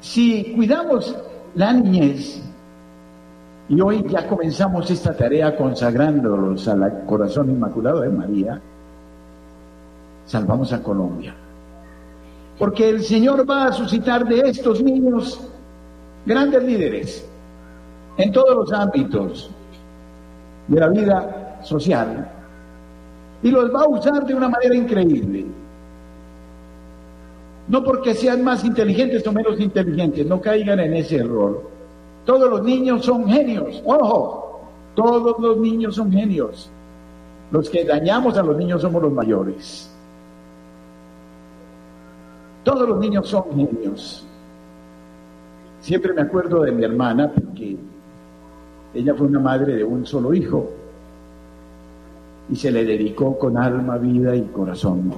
[0.00, 1.14] si cuidamos
[1.54, 2.42] la niñez,
[3.70, 8.60] y hoy ya comenzamos esta tarea consagrándolos al corazón inmaculado de María.
[10.26, 11.32] Salvamos a Colombia.
[12.58, 15.40] Porque el Señor va a suscitar de estos niños
[16.26, 17.28] grandes líderes
[18.16, 19.50] en todos los ámbitos
[20.66, 22.28] de la vida social
[23.40, 25.46] y los va a usar de una manera increíble.
[27.70, 31.70] No porque sean más inteligentes o menos inteligentes, no caigan en ese error
[32.24, 33.82] todos los niños son genios.
[33.84, 34.60] Ojo,
[34.94, 36.70] todos los niños son genios.
[37.50, 39.90] Los que dañamos a los niños somos los mayores.
[42.62, 44.24] Todos los niños son genios.
[45.80, 47.76] Siempre me acuerdo de mi hermana porque
[48.94, 50.70] ella fue una madre de un solo hijo
[52.50, 55.12] y se le dedicó con alma, vida y corazón.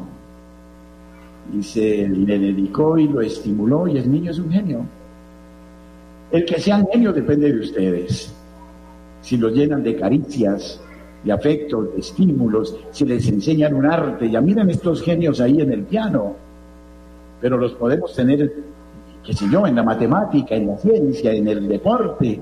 [1.51, 4.87] Y se le dedicó y lo estimuló y el niño es un genio.
[6.31, 8.33] El que sean genios depende de ustedes.
[9.21, 10.81] Si los llenan de caricias,
[11.23, 15.73] de afectos, de estímulos, si les enseñan un arte, ya miren estos genios ahí en
[15.73, 16.35] el piano,
[17.41, 18.53] pero los podemos tener,
[19.25, 22.41] qué sé yo, en la matemática, en la ciencia, en el deporte.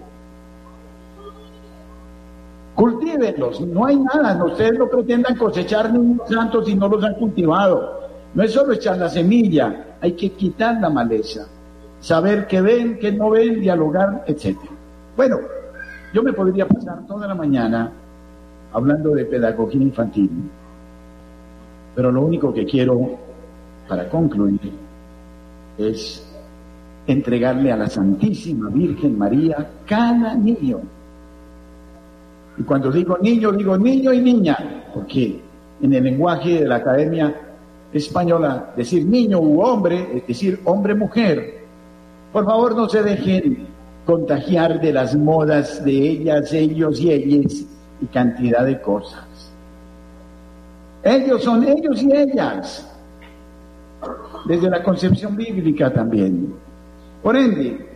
[2.74, 7.99] Cultívenlos, no hay nada, ustedes no pretendan cosechar niños santos si no los han cultivado.
[8.35, 11.47] No es solo echar la semilla, hay que quitar la maleza
[12.01, 14.57] saber qué ven, qué no ven, dialogar, etc.
[15.16, 15.39] Bueno,
[16.12, 17.93] yo me podría pasar toda la mañana
[18.72, 20.31] hablando de pedagogía infantil,
[21.95, 23.18] pero lo único que quiero
[23.87, 24.72] para concluir
[25.76, 26.26] es
[27.07, 30.81] entregarle a la Santísima Virgen María cada niño.
[32.57, 34.57] Y cuando digo niño, digo niño y niña,
[34.93, 35.41] porque
[35.81, 37.35] en el lenguaje de la Academia
[37.93, 41.61] Española decir niño u hombre es decir hombre-mujer,
[42.32, 43.66] por favor, no se dejen
[44.07, 47.66] contagiar de las modas de ellas, ellos y ellas
[48.01, 49.24] y cantidad de cosas.
[51.03, 52.86] Ellos son ellos y ellas,
[54.47, 56.55] desde la concepción bíblica también.
[57.22, 57.91] Por ende,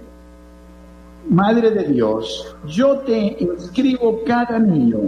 [1.28, 4.98] Madre de Dios, yo te inscribo cada niño,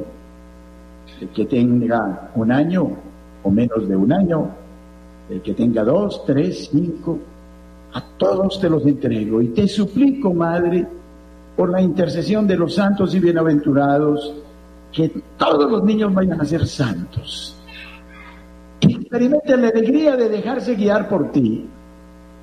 [1.35, 2.89] que tenga un año
[3.43, 4.49] o menos de un año,
[5.29, 7.19] el que tenga dos, tres, cinco,
[7.93, 10.87] a todos te los entrego y te suplico, Madre,
[11.57, 14.35] por la intercesión de los santos y bienaventurados,
[14.93, 17.57] que todos los niños vayan a ser santos.
[18.81, 21.67] Experimenten la alegría de dejarse guiar por ti.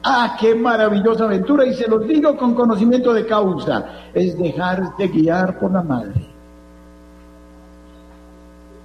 [0.04, 5.60] Ah, qué maravillosa aventura, y se los digo con conocimiento de causa, es dejarse guiar
[5.60, 6.33] por la Madre.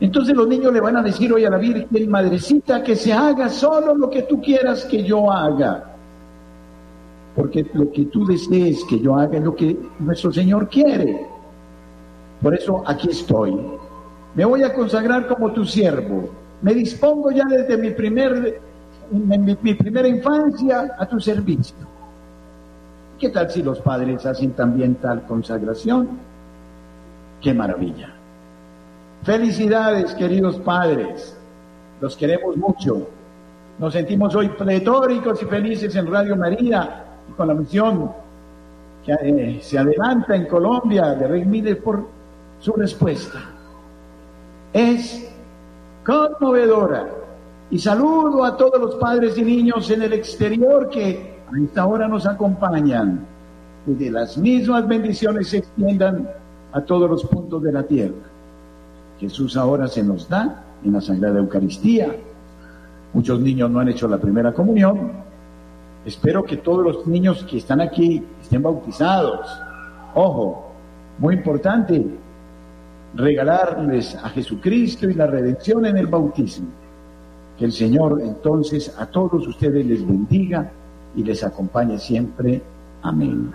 [0.00, 3.48] Entonces los niños le van a decir hoy a la Virgen, Madrecita, que se haga
[3.48, 5.88] solo lo que tú quieras que yo haga
[7.38, 11.24] porque lo que tú desees que yo haga es lo que nuestro Señor quiere.
[12.42, 13.56] Por eso aquí estoy.
[14.34, 16.30] Me voy a consagrar como tu siervo.
[16.62, 18.60] Me dispongo ya desde mi, primer,
[19.12, 21.76] mi, mi primera infancia a tu servicio.
[23.20, 26.08] ¿Qué tal si los padres hacen también tal consagración?
[27.40, 28.17] ¡Qué maravilla!
[29.22, 31.36] Felicidades, queridos padres.
[32.00, 33.08] Los queremos mucho.
[33.78, 37.04] Nos sentimos hoy pletóricos y felices en Radio María
[37.36, 38.10] con la misión
[39.04, 42.06] que eh, se adelanta en Colombia de Rey Miller por
[42.60, 43.38] su respuesta.
[44.72, 45.30] Es
[46.04, 47.08] conmovedora.
[47.70, 52.08] Y saludo a todos los padres y niños en el exterior que a esta hora
[52.08, 53.26] nos acompañan.
[53.86, 56.28] Y de las mismas bendiciones se extiendan
[56.72, 58.37] a todos los puntos de la tierra.
[59.18, 62.14] Jesús ahora se nos da en la Sagrada Eucaristía.
[63.12, 65.28] Muchos niños no han hecho la primera comunión,
[66.08, 69.46] Espero que todos los niños que están aquí estén bautizados.
[70.14, 70.72] Ojo,
[71.18, 72.02] muy importante,
[73.14, 76.68] regalarles a Jesucristo y la redención en el bautismo.
[77.58, 80.70] Que el Señor entonces a todos ustedes les bendiga
[81.14, 82.62] y les acompañe siempre.
[83.02, 83.52] Amén.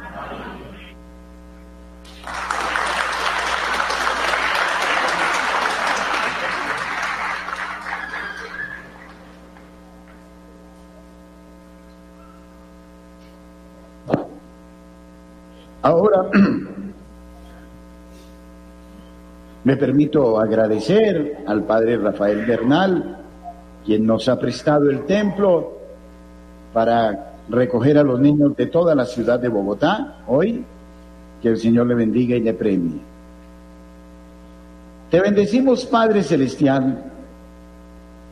[15.84, 16.29] Ahora
[19.65, 23.17] me permito agradecer al padre Rafael Bernal,
[23.86, 25.73] quien nos ha prestado el templo
[26.71, 30.63] para recoger a los niños de toda la ciudad de Bogotá hoy.
[31.41, 33.01] Que el Señor le bendiga y le premie.
[35.11, 37.03] Te bendecimos, Padre Celestial,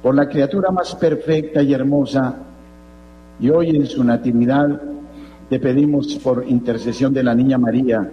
[0.01, 2.33] por la criatura más perfecta y hermosa,
[3.41, 4.90] y hoy en su natividad
[5.51, 8.09] te pedimos por intercesión de la Niña María,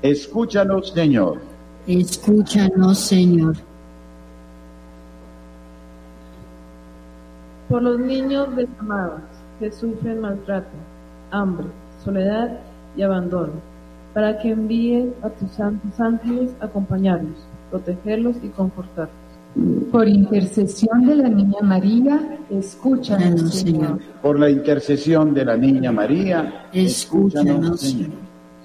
[0.00, 1.38] escúchanos, Señor.
[1.86, 3.56] Escúchanos, Señor.
[7.68, 9.20] Por los niños desamados
[9.60, 10.70] que sufren maltrato,
[11.30, 11.66] hambre,
[12.02, 12.60] soledad
[12.96, 13.52] y abandono,
[14.14, 17.36] para que envíes a tus santos ángeles a acompañarlos,
[17.70, 19.21] protegerlos y confortarlos.
[19.90, 23.98] Por intercesión de la Niña María, escúchanos, Señor.
[24.22, 28.10] Por la intercesión de la Niña María, Escúchanos, Señor.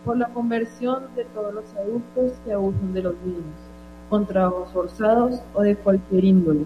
[0.06, 3.44] Por la conversión de todos los adultos que abusan de los niños,
[4.10, 6.64] con trabajos forzados o de cualquier índole,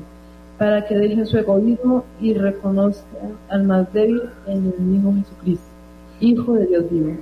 [0.60, 5.66] para que dejen su egoísmo y reconozcan al más débil en el mismo Jesucristo,
[6.20, 7.18] Hijo de Dios vivo.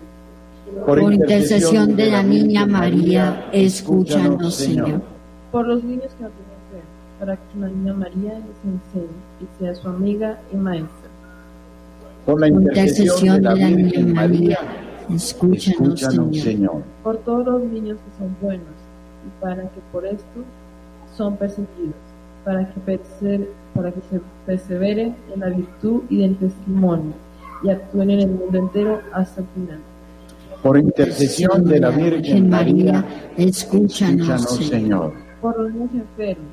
[0.86, 5.02] Por intercesión de la Niña María, escúchanos, Señor.
[5.54, 6.49] Por los niños que no tienen fe,
[7.20, 9.10] para que la Niña María les enseñe
[9.42, 11.10] y sea su amiga y maestra.
[12.26, 14.58] Por la intercesión de la Virgen Niña María,
[15.14, 15.68] escúchanos,
[16.02, 16.44] escúchanos, Señor.
[16.44, 16.84] Señor.
[17.04, 18.68] por todos los niños que son buenos
[19.28, 20.40] y para que por esto
[21.18, 21.96] son perseguidos,
[22.46, 27.14] para que, perse- para que se perseveren en la virtud y del testimonio
[27.64, 29.80] y actúen en el mundo entero hasta el final.
[30.64, 33.04] Por intercesión de la Virgen María,
[33.38, 34.70] escúchanos, escúchanos, Señor.
[34.70, 35.14] Señor.
[35.42, 36.46] Por los niños enfermos,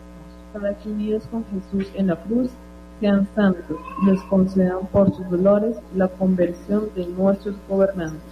[0.60, 2.50] para que unidos con Jesús en la cruz
[3.00, 3.76] sean santos
[4.06, 8.22] les concedan por sus dolores la conversión de nuestros gobernantes.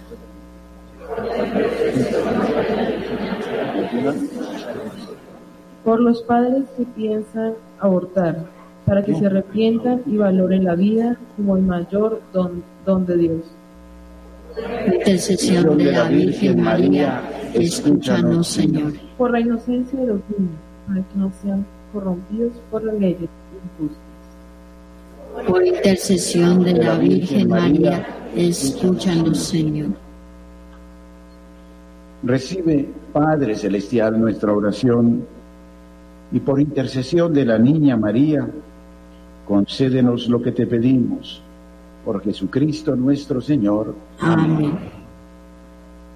[5.83, 8.47] Por los padres que piensan abortar,
[8.87, 13.41] para que se arrepientan y valoren la vida como el mayor don, don de Dios.
[14.87, 17.21] Intercesión de la Virgen María,
[17.53, 18.93] escúchanos, Señor.
[19.15, 20.57] Por la inocencia de los niños,
[20.87, 21.65] para que no sean
[21.95, 23.29] corrompidos por las leyes
[23.79, 25.47] injustas.
[25.47, 29.91] Por intercesión de la Virgen María, escúchanos, Señor.
[32.23, 35.25] Recibe, Padre Celestial, nuestra oración
[36.31, 38.45] y por intercesión de la Niña María,
[39.47, 41.41] concédenos lo que te pedimos.
[42.03, 43.95] Por Jesucristo nuestro Señor.
[44.19, 44.77] Amén.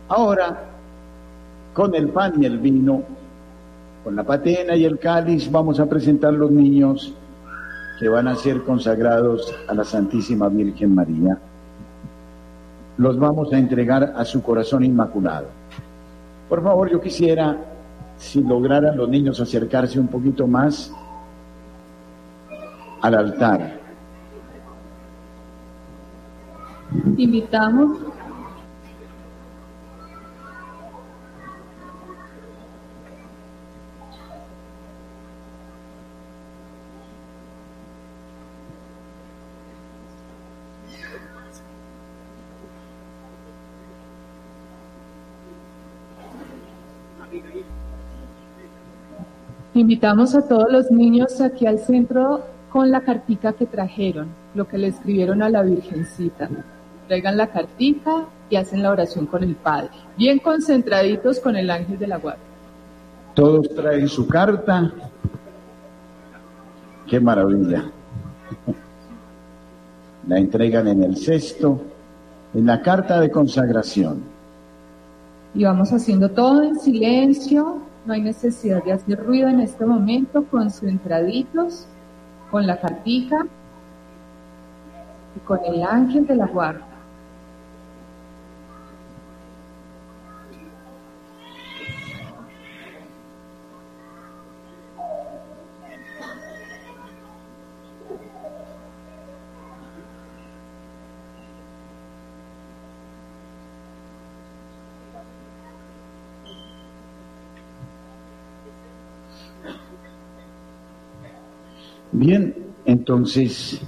[0.09, 0.59] Ahora,
[1.73, 3.03] con el pan y el vino,
[4.03, 7.13] con la patena y el cáliz, vamos a presentar los niños
[7.99, 11.37] que van a ser consagrados a la Santísima Virgen María.
[12.97, 15.47] Los vamos a entregar a su corazón inmaculado.
[16.47, 17.57] Por favor, yo quisiera,
[18.17, 20.91] si lograran los niños acercarse un poquito más
[23.01, 23.79] al altar.
[27.17, 27.97] Invitamos
[49.79, 54.77] Invitamos a todos los niños aquí al centro con la cartica que trajeron, lo que
[54.77, 56.49] le escribieron a la Virgencita.
[57.07, 59.91] Traigan la cartica y hacen la oración con el Padre.
[60.17, 62.43] Bien concentraditos con el ángel de la guardia.
[63.33, 64.91] Todos traen su carta.
[67.07, 67.85] Qué maravilla.
[70.27, 71.79] La entregan en el cesto,
[72.53, 74.23] en la carta de consagración.
[75.55, 77.88] Y vamos haciendo todo en silencio.
[78.09, 81.85] No hay necesidad de hacer ruido en este momento, concentraditos
[82.49, 83.45] con la cartica
[85.35, 86.88] y con el ángel de la guardia.
[113.09, 113.81] Entonces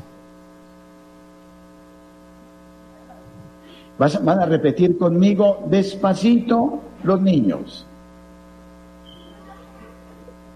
[3.99, 7.85] van a repetir conmigo despacito los niños.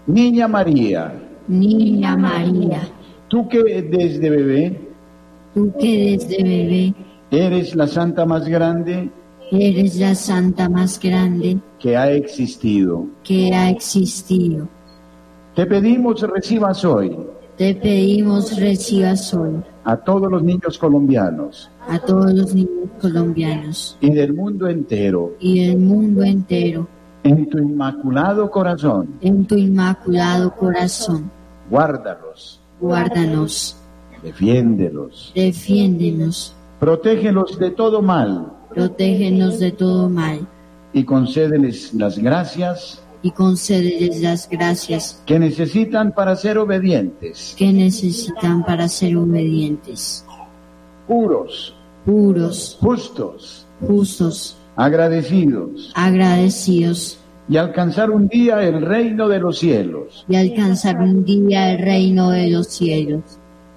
[0.08, 1.14] Niña María,
[1.46, 2.88] Niña María,
[3.28, 4.80] tú que desde bebé.
[5.54, 6.94] Tú que desde bebé.
[7.30, 9.08] Eres la santa más grande.
[9.52, 11.58] Eres la santa más grande.
[11.78, 14.66] Que ha existido, que ha existido.
[15.54, 17.16] te pedimos recibas hoy
[17.56, 24.10] Te pedimos recibas hoy a todos los niños colombianos a todos los niños colombianos y
[24.10, 25.34] del mundo entero.
[25.40, 26.86] y del mundo entero.
[27.22, 29.08] En tu inmaculado corazón.
[29.20, 31.30] en tu inmaculado corazón.
[31.70, 33.76] Guárdalos, Guárdanos,
[34.22, 38.52] defiéndelos, defiéndenos, protégelos de todo mal.
[38.74, 40.46] Protégenos de todo mal.
[40.92, 48.64] Y concédeles las gracias y concédeles las gracias que necesitan para ser obedientes, que necesitan
[48.64, 50.24] para ser obedientes,
[51.08, 51.74] puros,
[52.04, 55.92] puros, justos, justos, agradecidos.
[55.96, 57.18] Agradecidos.
[57.48, 60.24] Y alcanzar un día el reino de los cielos.
[60.28, 63.22] y alcanzar un día el reino de los cielos.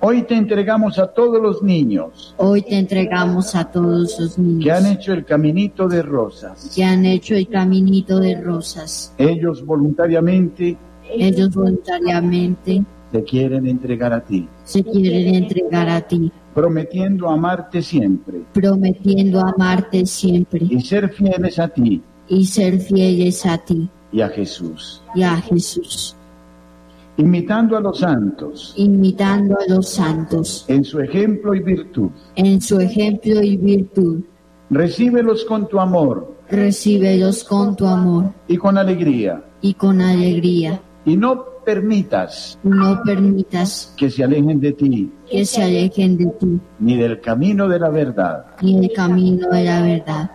[0.01, 4.83] Hoy te entregamos a todos los niños Hoy te entregamos a todos los que han
[4.83, 6.71] niños hecho el caminito de rosas.
[6.73, 9.13] que han hecho el caminito de rosas.
[9.17, 10.77] Ellos voluntariamente
[11.09, 18.43] Ellos voluntariamente te quieren entregar a ti, se quieren entregar a ti, prometiendo amarte siempre
[18.53, 24.29] prometiendo amarte siempre y ser fieles a ti y ser fieles a ti y a
[24.29, 25.01] Jesús.
[25.15, 26.15] y a Jesús,
[27.20, 32.09] Imitando a los santos imitando a los santos en su ejemplo y virtud.
[32.36, 34.22] en su ejemplo y virtud.
[34.70, 40.82] Recíbelos con tu amor Recíbelos con tu amor y con alegría y con alegría.
[41.03, 46.59] y no permitas No permitas que se alejen de ti que se alejen de ti
[46.80, 48.45] ni del camino de la verdad.
[48.61, 50.32] ni el camino de la verdad.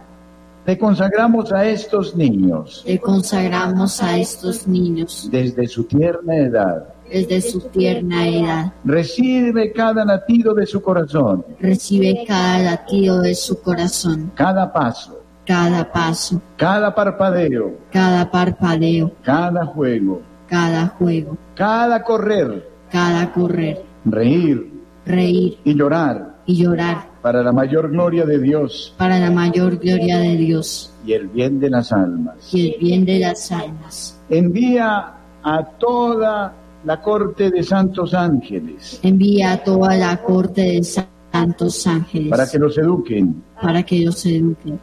[0.64, 2.82] Te consagramos a estos niños.
[2.86, 5.28] Te consagramos a estos niños.
[5.30, 6.88] Desde su tierna edad.
[7.10, 8.72] desde su tierna edad.
[8.82, 15.92] Recibe cada latido de su corazón, Recibe cada latido de su corazón, cada paso, cada
[15.92, 24.72] paso, cada parpadeo, cada parpadeo, cada juego, cada juego, cada correr, cada correr, reír.
[25.04, 25.58] Reír.
[25.62, 26.36] Y llorar.
[26.46, 31.14] Y llorar para la mayor gloria de Dios para la mayor gloria de Dios y
[31.14, 32.52] el bien de las almas.
[32.52, 34.20] y el bien de las almas.
[34.28, 36.54] Envía a toda
[36.84, 42.58] la corte de santos ángeles Envía a toda la corte de santos ángeles para que
[42.58, 44.78] los eduquen para que los eduquen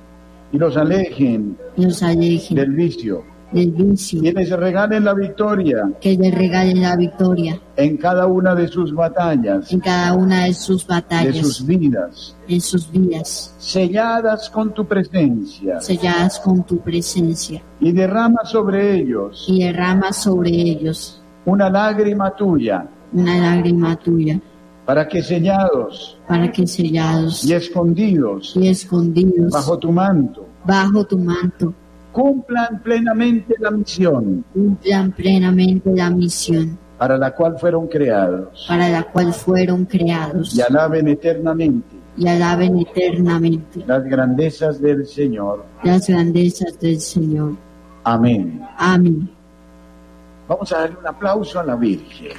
[0.51, 6.33] y los alejen y los alejen del vicio vicio, les regalen la victoria que les
[6.33, 7.59] regalen la victoria.
[7.75, 12.35] en cada una de sus batallas, en cada una de sus de batallas, sus vidas,
[12.47, 15.81] en sus vidas, selladas con tu presencia.
[15.81, 21.21] Selladas con tu presencia, y derrama sobre ellos y derrama sobre ellos.
[21.45, 22.87] una lágrima tuya.
[23.13, 24.39] Una lágrima tuya,
[24.85, 30.47] para que sellados para que sellados y escondidos y escondidos bajo tu manto.
[30.65, 31.73] bajo tu manto
[32.11, 39.03] cumplan plenamente la misión cumplan plenamente la misión para la cual fueron creados para la
[39.03, 45.65] cual fueron creados y alaben eternamente y alaben eternamente las grandezas del Señor.
[45.83, 47.55] las grandezas del Señor.
[48.03, 48.61] Amén.
[48.77, 49.29] Amén.
[50.47, 52.33] Vamos a darle un aplauso a la Virgen.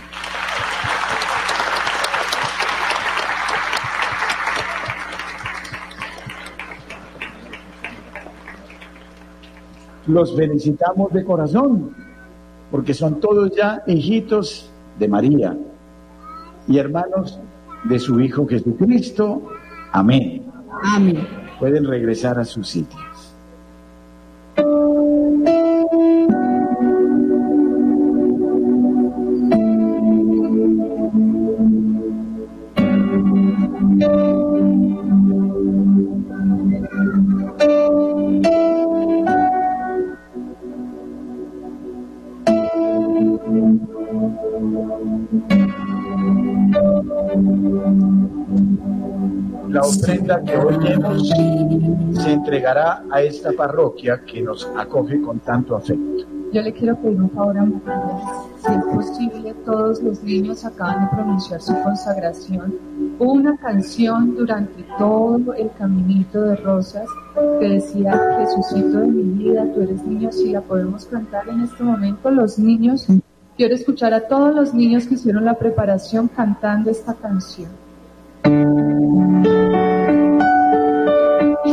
[10.07, 11.95] Los felicitamos de corazón,
[12.71, 15.57] porque son todos ya hijitos de María
[16.67, 17.39] y hermanos
[17.85, 19.43] de su Hijo Jesucristo.
[19.93, 20.45] Amén.
[20.83, 21.27] Amén.
[21.59, 23.12] Pueden regresar a sus sitios.
[50.45, 56.26] Que hoy se entregará a esta parroquia que nos acoge con tanto afecto.
[56.53, 58.18] Yo le quiero pedir un favor a María.
[58.59, 62.74] Si es posible, todos los niños acaban de pronunciar su consagración.
[63.18, 67.07] Una canción durante todo el caminito de rosas
[67.59, 71.82] que decía, Jesucito de mi vida, tú eres niño, si la podemos cantar en este
[71.82, 73.09] momento, los niños
[73.55, 77.68] Quiero escuchar a todos los niños que hicieron la preparación cantando esta canción.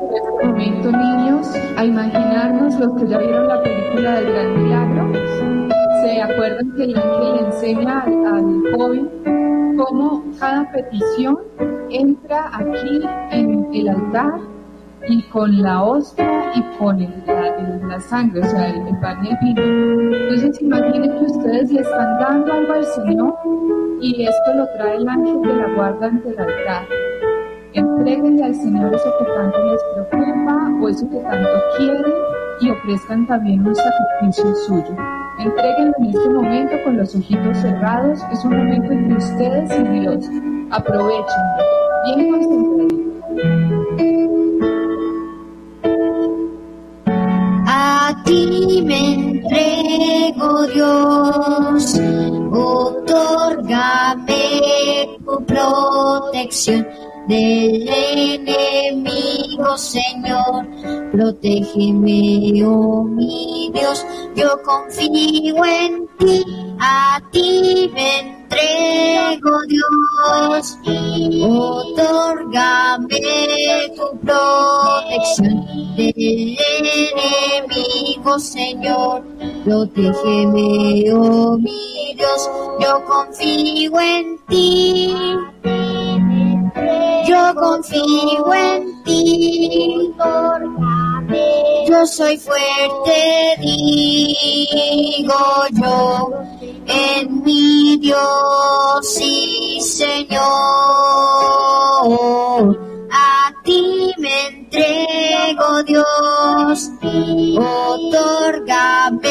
[0.00, 5.12] en este momento, niños, a imaginarnos los que ya vieron la película del Gran Milagro.
[6.02, 11.38] ¿Se acuerdan que el ángel enseña al joven cómo cada petición
[11.90, 13.00] entra aquí
[13.30, 14.57] en el altar
[15.08, 19.24] y con la hostia y con el- la, la sangre, o sea, el, el pan
[19.24, 19.62] y el vino.
[20.16, 23.34] Entonces imaginen que ustedes le están dando algo al Señor
[24.00, 26.82] y esto lo trae el ángel de la guarda ante el altar.
[27.74, 32.04] Entréguenle al Señor eso que tanto les preocupa o eso que tanto quieren
[32.60, 34.96] y ofrezcan también un sacrificio suyo.
[35.38, 38.20] Entréguenlo en este momento con los ojitos cerrados.
[38.32, 40.26] Es un momento entre ustedes y Dios.
[40.70, 41.62] Aprovechenlo.
[42.06, 42.77] Bien concentraditos.
[48.08, 51.84] A ti me entrego, Dios,
[52.50, 54.34] otórgame
[55.26, 56.86] tu protección
[57.28, 60.66] del enemigo, Señor.
[61.12, 64.04] Protégeme, oh mi Dios,
[64.34, 66.44] yo confío en ti,
[66.80, 70.78] a ti me entrego, Dios.
[71.42, 73.20] Otórgame
[73.94, 75.66] tu protección
[75.96, 76.56] del
[77.18, 79.22] enemigo, Señor.
[79.64, 82.50] Protégeme, oh mi Dios,
[82.80, 85.14] yo confío en ti.
[87.28, 90.14] Yo confío en ti.
[91.86, 95.34] Yo soy fuerte, digo
[95.72, 96.30] yo,
[96.86, 98.18] en mi Dios,
[99.02, 100.38] sí, Señor.
[103.10, 106.90] A ti me entrego, Dios.
[107.90, 109.30] Otórgame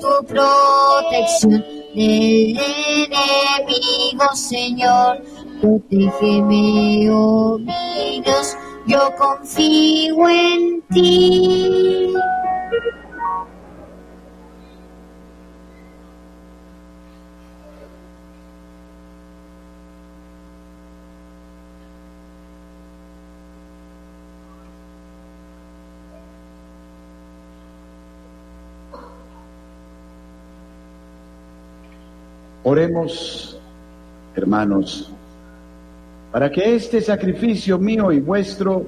[0.00, 1.64] tu protección
[1.94, 5.22] del enemigo, Señor.
[5.62, 12.12] Protégeme, oh mi Dios, yo confío en ti.
[32.64, 33.60] Oremos,
[34.34, 35.12] hermanos,
[36.32, 38.86] para que este sacrificio mío y vuestro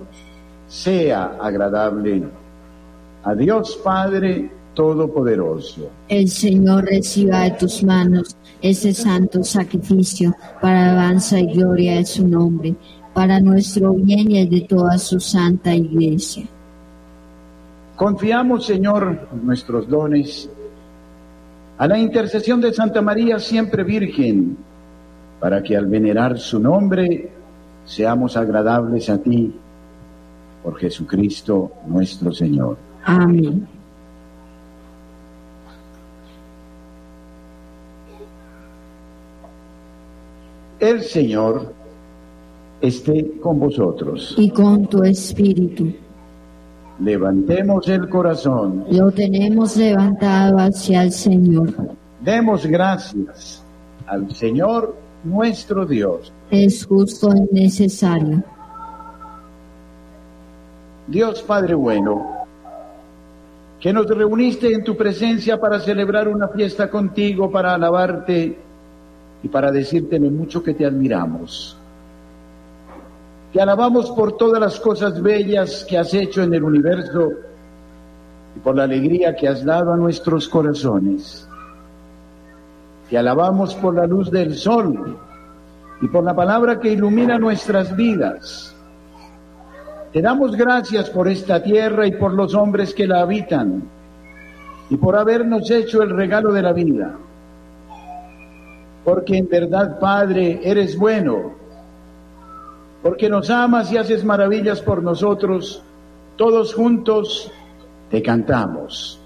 [0.67, 2.25] sea agradable
[3.23, 5.91] a Dios Padre Todopoderoso.
[6.09, 12.27] El Señor reciba de tus manos ese santo sacrificio para alabanza y gloria de su
[12.27, 12.75] nombre,
[13.13, 16.47] para nuestro bien y el de toda su santa iglesia.
[17.95, 20.51] Confiamos, Señor, nuestros dones
[21.77, 24.57] a la intercesión de Santa María, siempre Virgen,
[25.39, 27.34] para que al venerar su nombre
[27.85, 29.55] seamos agradables a ti,
[30.63, 32.77] por Jesucristo nuestro Señor.
[33.05, 33.67] Amén.
[40.81, 41.73] El Señor
[42.81, 44.35] esté con vosotros.
[44.37, 45.95] Y con tu espíritu
[47.01, 48.85] Levantemos el corazón.
[48.91, 51.75] lo tenemos levantado hacia el Señor.
[52.21, 53.65] Demos gracias
[54.07, 56.33] al Señor nuestro Dios.
[56.51, 58.43] Es justo y necesario.
[61.07, 62.47] Dios Padre bueno,
[63.81, 68.57] que nos reuniste en tu presencia para celebrar una fiesta contigo, para alabarte
[69.43, 71.77] y para decirte lo mucho que te admiramos.
[73.53, 77.33] Te alabamos por todas las cosas bellas que has hecho en el universo
[78.57, 81.47] y por la alegría que has dado a nuestros corazones.
[83.15, 85.17] Te alabamos por la luz del sol
[86.01, 88.75] y por la palabra que ilumina nuestras vidas.
[90.13, 93.85] Te damos gracias por esta tierra y por los hombres que la habitan
[94.91, 97.15] y por habernos hecho el regalo de la vida.
[99.05, 101.53] porque en verdad, Padre, eres bueno,
[103.01, 105.85] porque nos amas y haces maravillas por nosotros,
[106.35, 107.53] todos juntos
[108.11, 109.24] te cantamos.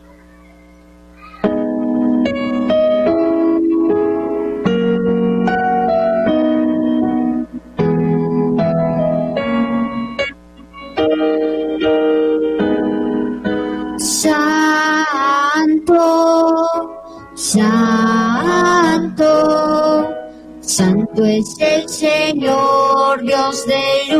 [21.24, 24.18] Es el Señor, Dios del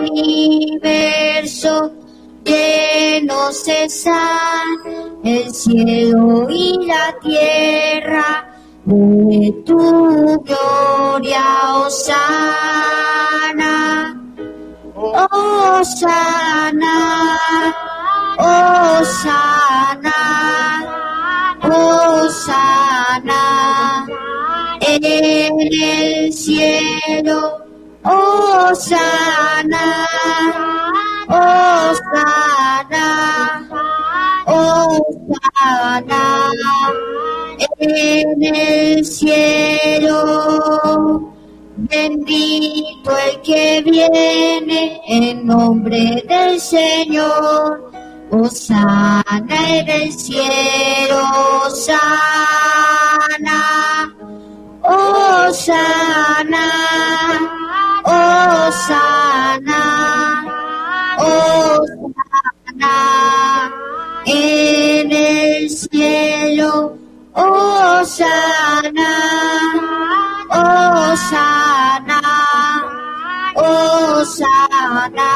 [0.00, 1.92] universo,
[2.44, 4.66] llenos están
[5.24, 8.48] el cielo y la tierra
[8.84, 11.44] de tu gloria,
[11.86, 12.14] Osana,
[15.30, 16.16] Osana,
[18.38, 20.18] Osana,
[21.70, 23.44] Osana
[24.80, 27.58] en el cielo.
[28.04, 30.06] Oh sana,
[31.28, 33.68] oh sana,
[34.46, 34.98] oh
[35.52, 36.22] sana,
[37.78, 40.18] en el cielo.
[41.76, 47.87] Bendito el que viene en nombre del Señor.
[48.50, 51.22] Sana en el cielo,
[51.70, 52.18] sana.
[55.48, 56.66] Osana,
[58.04, 59.82] Osana,
[61.18, 62.94] Osana,
[64.26, 66.96] en el cielo,
[67.32, 69.10] Osana,
[70.50, 72.20] Osana,
[73.54, 75.30] Osana,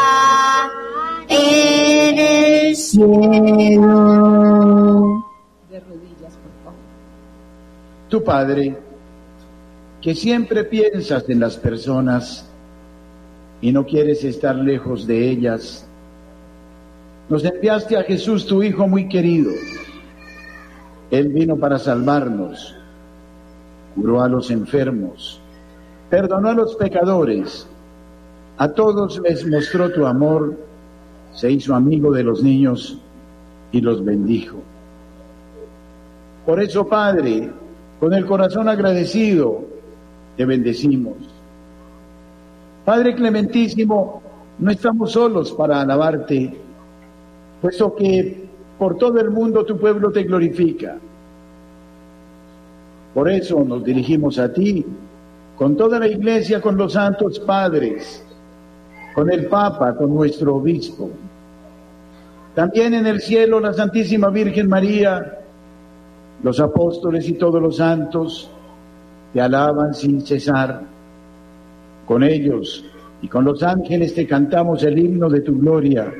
[1.32, 3.88] en el cielo.
[5.70, 6.78] De rodillas, por favor.
[8.08, 8.76] Tu Padre
[10.02, 12.44] que siempre piensas en las personas
[13.60, 15.86] y no quieres estar lejos de ellas.
[17.28, 19.52] Nos enviaste a Jesús, tu Hijo muy querido.
[21.12, 22.74] Él vino para salvarnos,
[23.94, 25.40] curó a los enfermos,
[26.10, 27.68] perdonó a los pecadores,
[28.58, 30.58] a todos les mostró tu amor,
[31.32, 32.98] se hizo amigo de los niños
[33.72, 34.58] y los bendijo.
[36.44, 37.50] Por eso, Padre,
[38.00, 39.62] con el corazón agradecido,
[40.36, 41.14] te bendecimos.
[42.84, 44.22] Padre Clementísimo,
[44.58, 46.56] no estamos solos para alabarte,
[47.60, 48.44] puesto que
[48.78, 50.98] por todo el mundo tu pueblo te glorifica.
[53.14, 54.84] Por eso nos dirigimos a ti,
[55.56, 58.24] con toda la iglesia, con los santos padres,
[59.14, 61.10] con el Papa, con nuestro obispo.
[62.54, 65.38] También en el cielo la Santísima Virgen María,
[66.42, 68.50] los apóstoles y todos los santos,
[69.32, 70.82] te alaban sin cesar.
[72.06, 72.84] Con ellos
[73.22, 76.12] y con los ángeles te cantamos el himno de tu gloria,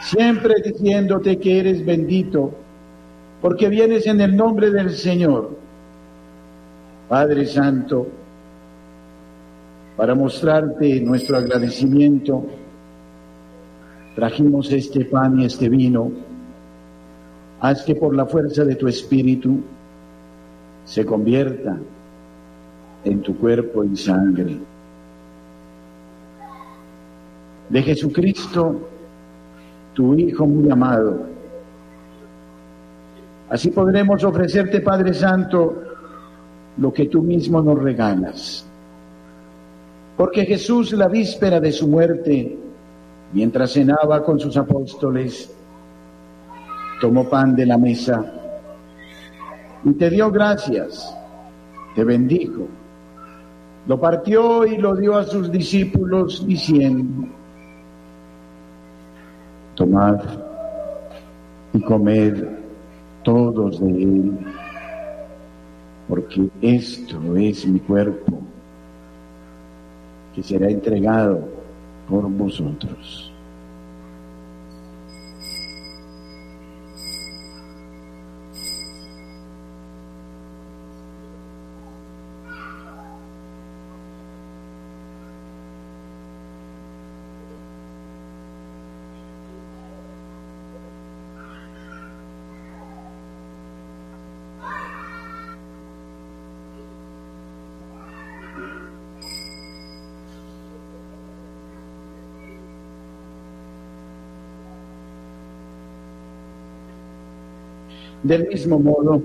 [0.00, 2.52] siempre diciéndote que eres bendito,
[3.40, 5.56] porque vienes en el nombre del Señor.
[7.08, 8.06] Padre Santo,
[9.96, 12.44] para mostrarte nuestro agradecimiento,
[14.18, 16.10] trajimos este pan y este vino.
[17.60, 19.60] Haz que por la fuerza de tu Espíritu
[20.84, 21.78] se convierta
[23.04, 24.56] en tu cuerpo y sangre.
[27.68, 28.88] De Jesucristo,
[29.94, 31.20] tu Hijo muy amado.
[33.50, 35.80] Así podremos ofrecerte, Padre Santo,
[36.76, 38.66] lo que tú mismo nos regalas.
[40.16, 42.58] Porque Jesús, la víspera de su muerte,
[43.32, 45.54] mientras cenaba con sus apóstoles,
[47.00, 48.24] tomó pan de la mesa
[49.84, 51.14] y te dio gracias,
[51.94, 52.66] te bendijo.
[53.86, 57.26] Lo partió y lo dio a sus discípulos diciendo,
[59.74, 60.18] tomad
[61.72, 62.44] y comed
[63.22, 64.38] todos de él,
[66.08, 68.40] porque esto es mi cuerpo
[70.34, 71.57] que será entregado
[72.08, 73.32] por vosotros.
[108.28, 109.22] Del mismo modo,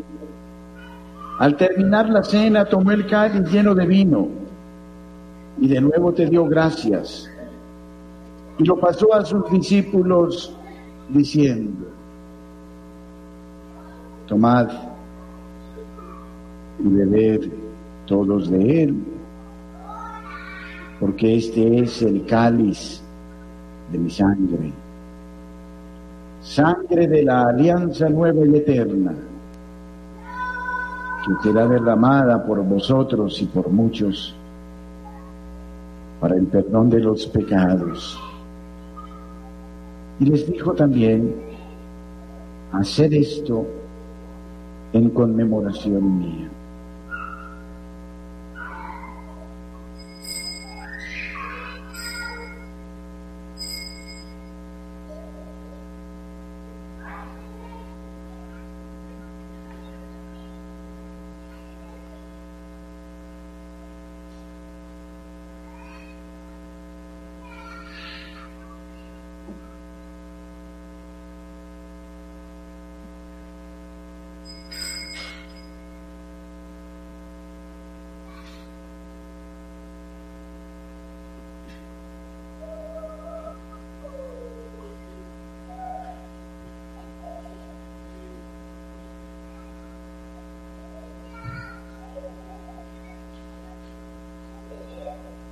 [1.39, 4.29] Al terminar la cena tomó el cáliz lleno de vino
[5.59, 7.29] y de nuevo te dio gracias.
[8.57, 10.55] Y lo pasó a sus discípulos
[11.09, 11.87] diciendo,
[14.27, 14.69] tomad
[16.79, 17.51] y bebed
[18.05, 19.03] todos de él,
[21.01, 23.01] porque este es el cáliz
[23.91, 24.71] de mi sangre,
[26.53, 29.11] sangre de la alianza nueva y eterna,
[31.25, 34.35] que será derramada por vosotros y por muchos
[36.19, 38.19] para el perdón de los pecados.
[40.19, 41.33] Y les dijo también,
[42.71, 43.65] hacer esto
[44.93, 46.49] en conmemoración mía.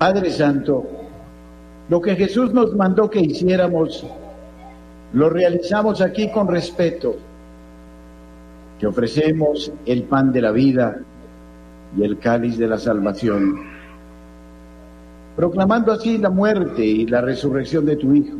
[0.02, 0.84] Padre Santo,
[1.88, 4.04] lo que Jesús nos mandó que hiciéramos,
[5.14, 7.18] lo realizamos aquí con respeto,
[8.80, 10.98] que ofrecemos el pan de la vida
[11.96, 13.60] y el cáliz de la salvación,
[15.36, 18.38] proclamando así la muerte y la resurrección de tu Hijo.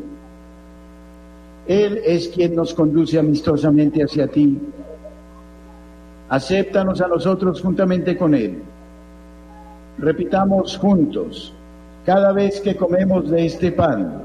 [1.68, 4.58] Él es quien nos conduce amistosamente hacia ti.
[6.28, 8.64] Acéptanos a nosotros juntamente con Él
[10.02, 11.54] Repitamos juntos,
[12.04, 14.24] cada vez que comemos de este pan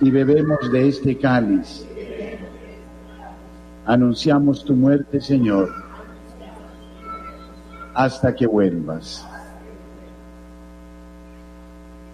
[0.00, 1.86] y bebemos de este cáliz,
[3.86, 5.70] anunciamos tu muerte, Señor,
[7.94, 9.24] hasta que vuelvas.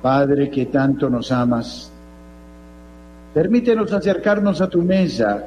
[0.03, 1.91] Padre que tanto nos amas,
[3.33, 5.47] permítenos acercarnos a tu mesa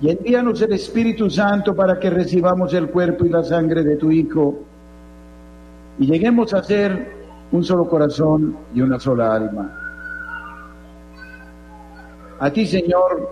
[0.00, 4.10] y envíanos el Espíritu Santo para que recibamos el cuerpo y la sangre de tu
[4.10, 4.58] Hijo
[5.98, 7.14] y lleguemos a ser
[7.52, 9.82] un solo corazón y una sola alma.
[12.38, 13.30] A ti, Señor,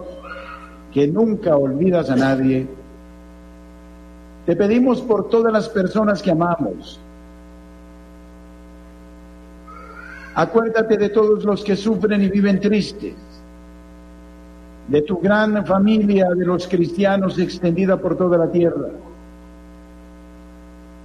[0.91, 2.67] que nunca olvidas a nadie,
[4.47, 6.99] te pedimos por todas las personas que amamos.
[10.35, 13.34] Acuérdate de todos los que sufren y viven tristes
[14.89, 18.89] de tu gran familia de los cristianos extendida por toda la tierra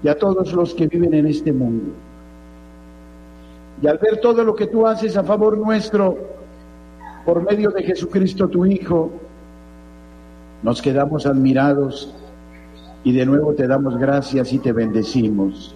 [0.03, 1.91] y a todos los que viven en este mundo.
[3.81, 6.17] Y al ver todo lo que tú haces a favor nuestro
[7.25, 9.11] por medio de Jesucristo tu Hijo,
[10.63, 12.13] nos quedamos admirados
[13.03, 15.75] y de nuevo te damos gracias y te bendecimos.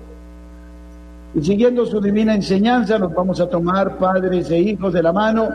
[1.33, 5.47] y siguiendo su divina enseñanza, nos vamos a tomar padres e hijos de la mano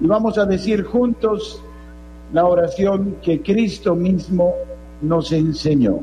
[0.00, 1.62] y vamos a decir juntos
[2.32, 4.52] la oración que Cristo mismo
[5.00, 6.00] nos enseñó.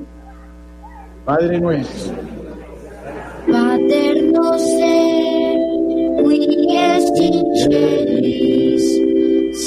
[1.26, 2.16] Padre nuestro.
[3.52, 5.58] Pater noster,
[6.24, 8.84] qui est in celis,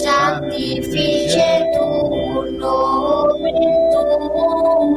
[0.03, 3.59] sanctificetur nomen
[3.93, 4.93] tuum,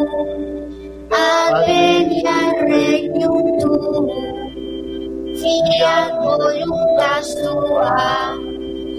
[2.64, 4.08] regnum tuum,
[5.40, 8.36] fiat voluntas tua,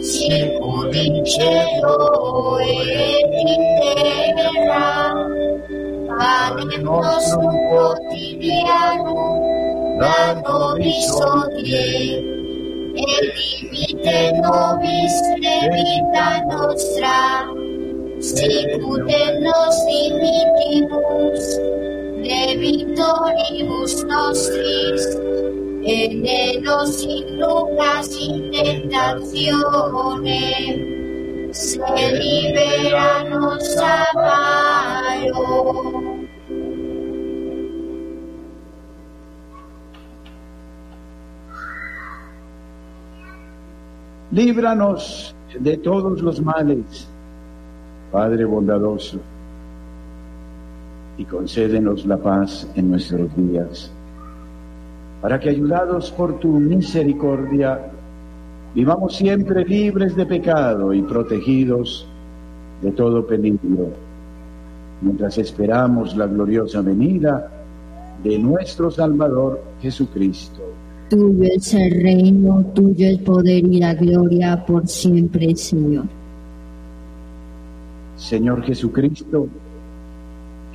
[0.03, 5.17] sicur in cielo et in terra.
[6.17, 9.35] Panem nostrum quotidianum,
[10.01, 12.21] da nobis odie,
[12.97, 17.45] et dimite nobis debita nostra,
[18.21, 21.45] sicut et nos dimitimus,
[22.29, 25.05] debitoribus nostris,
[25.87, 29.57] et ne nos sin nunca sin tentaciones,
[31.53, 31.79] se
[32.21, 35.37] libera, nos amparo.
[44.33, 47.09] Líbranos de todos los males,
[48.13, 49.19] Padre bondadoso,
[51.19, 53.91] y concédenos la paz en nuestros días,
[55.21, 57.81] para que ayudados por tu misericordia,
[58.75, 62.07] vivamos siempre libres de pecado y protegidos
[62.83, 63.89] de todo peligro,
[65.01, 67.51] mientras esperamos la gloriosa venida
[68.23, 70.63] de nuestro Salvador Jesucristo.
[71.09, 76.05] Tuyo es el reino, tuyo el poder y la gloria por siempre, Señor.
[78.17, 79.47] Señor Jesucristo,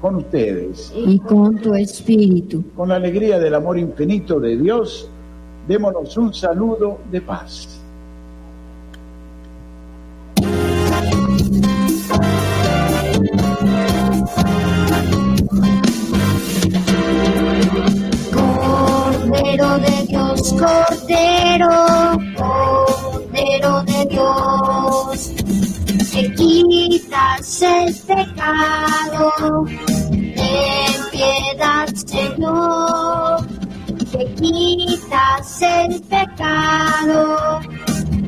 [0.00, 0.92] con ustedes.
[0.94, 2.64] Y con tu espíritu.
[2.74, 5.10] Con la alegría del amor infinito de Dios,
[5.66, 7.80] démonos un saludo de paz.
[18.32, 19.78] Cordero,
[20.58, 21.25] Cordero
[26.16, 29.64] que quitas el pecado,
[30.08, 33.46] ten piedad, Señor,
[34.10, 37.60] que quitas el pecado,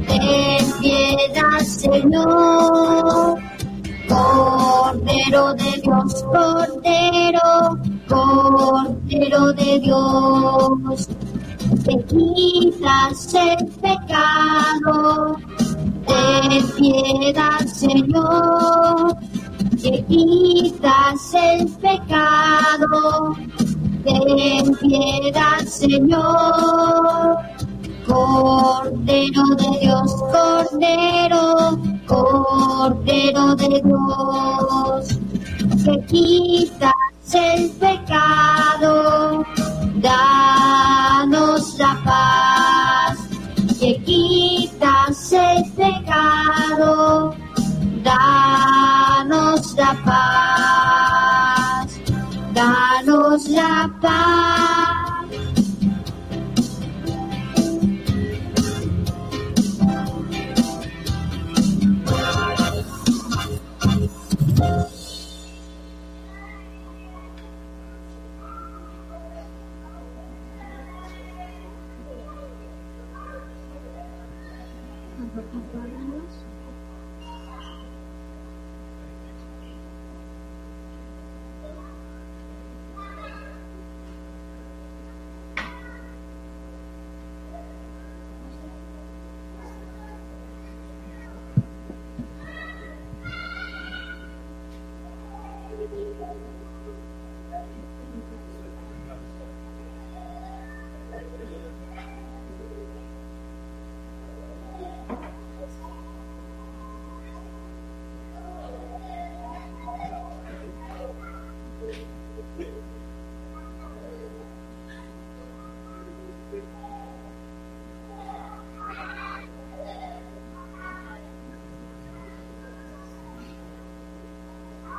[0.06, 3.38] ten piedad, Señor.
[4.06, 11.08] Cordero de Dios, Cordero, Cordero de Dios
[11.84, 15.36] te quitas el pecado.
[16.08, 19.16] Ten piedad, Señor,
[19.82, 23.36] que quitas el pecado.
[24.04, 27.38] Ten piedad, Señor.
[28.06, 35.18] Cordero de Dios, Cordero, Cordero de Dios,
[35.84, 39.44] que quitas el pecado
[40.00, 43.07] danos la paz,
[43.78, 47.34] que quitas el pecado,
[48.02, 52.00] danos la paz,
[52.52, 54.97] danos la paz.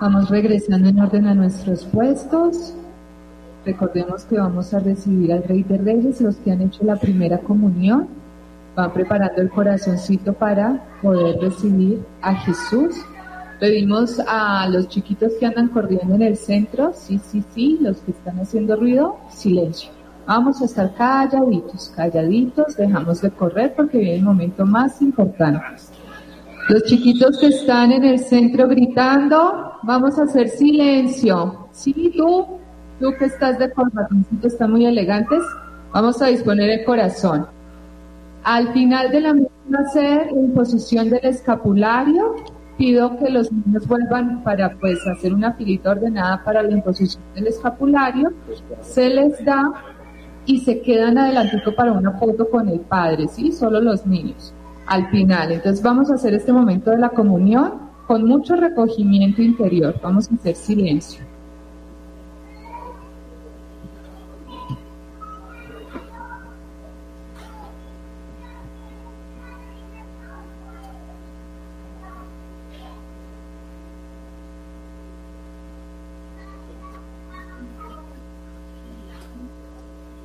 [0.02, 2.74] Vamos regresando en orden a nuestros puestos.
[3.66, 7.40] Recordemos que vamos a recibir al Rey de Reyes, los que han hecho la primera
[7.40, 8.08] comunión.
[8.78, 12.96] Van preparando el corazoncito para poder recibir a Jesús.
[13.60, 18.12] Pedimos a los chiquitos que andan corriendo en el centro, sí, sí, sí, los que
[18.12, 19.92] están haciendo ruido, silencio.
[20.26, 25.60] Vamos a estar calladitos, calladitos, dejamos de correr porque viene el momento más importante.
[26.70, 31.68] Los chiquitos que están en el centro gritando, vamos a hacer silencio.
[31.72, 32.60] Sí, tú,
[33.00, 35.42] tú que estás de corbatoncito, están muy elegantes,
[35.94, 37.48] vamos a disponer el corazón.
[38.44, 42.36] Al final de la misma hacer en posición del escapulario,
[42.78, 47.48] pido que los niños vuelvan para pues hacer una filita ordenada para la imposición del
[47.48, 48.32] escapulario.
[48.82, 49.72] Se les da
[50.46, 53.52] y se quedan adelantico para una foto con el padre, ¿sí?
[53.52, 54.54] Solo los niños,
[54.88, 55.52] al final.
[55.52, 59.94] Entonces vamos a hacer este momento de la comunión con mucho recogimiento interior.
[60.02, 61.24] Vamos a hacer silencio.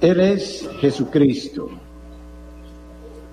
[0.00, 1.68] Él es Jesucristo.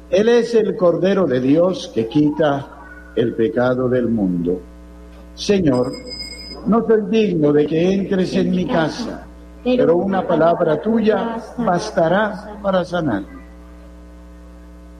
[0.09, 2.80] Él es el Cordero de Dios que quita
[3.15, 4.59] el pecado del mundo.
[5.33, 5.91] Señor,
[6.67, 9.25] no soy digno de que entres en mi casa,
[9.63, 13.23] pero una palabra tuya bastará para sanar.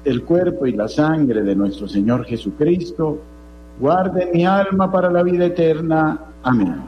[0.03, 3.19] El cuerpo y la sangre de nuestro Señor Jesucristo
[3.79, 6.19] guarden mi alma para la vida eterna.
[6.43, 6.83] Amén.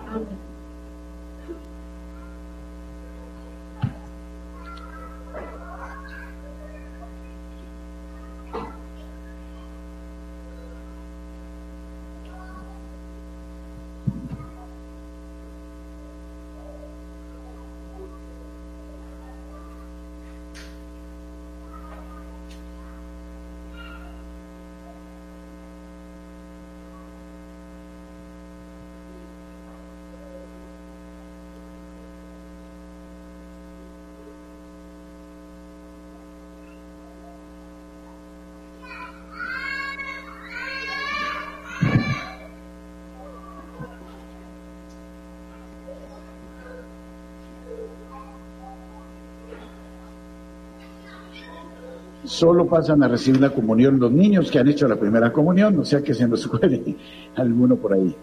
[52.34, 55.85] Solo pasan a recibir la comunión los niños que han hecho la primera comunión, no
[55.85, 56.95] sea que se nos cuele
[57.35, 58.14] alguno por ahí.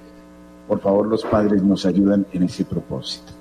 [0.67, 3.40] Por favor, los padres nos ayudan en ese propósito.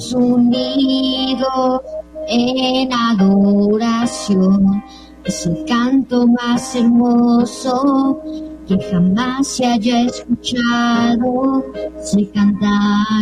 [0.00, 1.82] Todos unidos
[2.28, 4.82] en adoración.
[5.24, 8.20] Es el canto más hermoso
[8.66, 11.64] que jamás se haya escuchado.
[12.02, 12.70] Se canta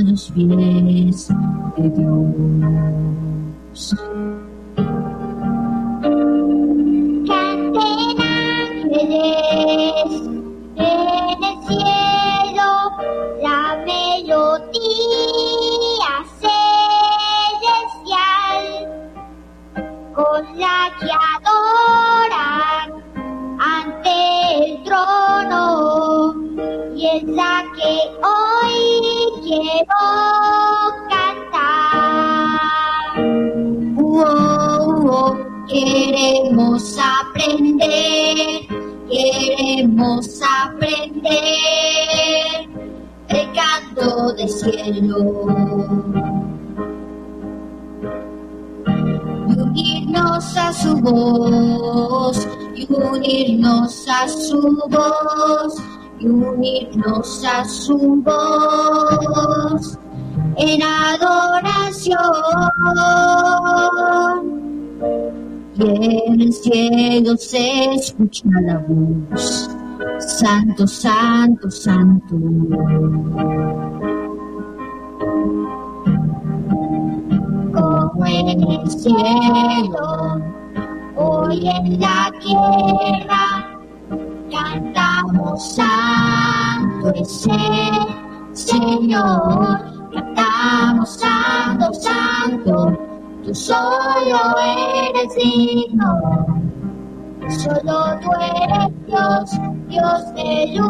[0.05, 1.29] los pies
[1.77, 3.95] de Dios.
[27.19, 27.93] Es la que
[28.23, 28.79] hoy
[29.43, 30.03] quiero
[31.09, 31.49] cantar.
[35.69, 38.67] Queremos aprender,
[39.11, 41.45] queremos aprender
[43.29, 45.19] el canto del cielo.
[49.47, 55.75] Unirnos a su voz, y unirnos a su voz,
[56.21, 59.99] y unirnos a su voz
[60.57, 62.19] en adoración.
[65.77, 69.71] Y en el cielo se escucha la voz.
[70.19, 72.37] Santo, santo, santo.
[77.73, 80.41] como en el cielo,
[81.17, 83.58] hoy en la tierra,
[84.51, 88.19] cantamos santo es el
[88.53, 89.81] Señor,
[90.13, 92.99] cantamos santo, santo,
[93.45, 96.47] tú solo eres digno,
[97.49, 99.51] solo tú eres Dios,
[99.89, 100.81] Dios del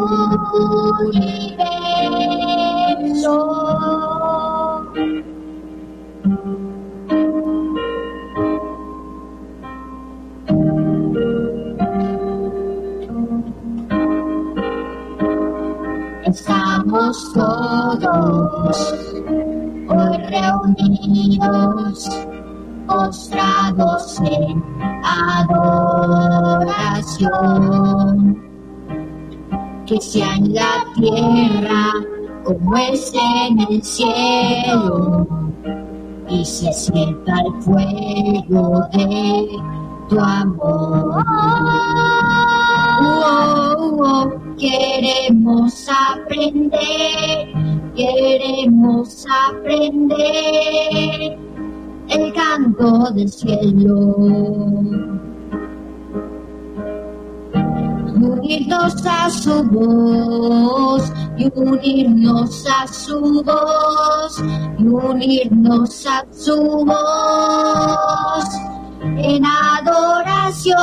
[1.11, 1.79] universo.
[16.29, 18.95] Estamos todos
[19.89, 22.07] hoy reunidos,
[22.87, 24.63] postrados en
[25.03, 26.77] adoración.
[29.87, 31.95] Que sea en la tierra
[32.45, 35.27] como es en el cielo.
[36.29, 39.49] y se sienta el fuego de
[40.11, 41.25] tu amor.
[43.01, 45.38] Oh, oh, queremos
[45.89, 47.53] aprender,
[47.95, 51.39] queremos aprender
[52.09, 54.17] el canto del cielo.
[58.21, 64.43] unirnos a su voz, y unirnos a su voz,
[64.79, 68.49] y unirnos a su voz
[69.03, 70.77] en adoración.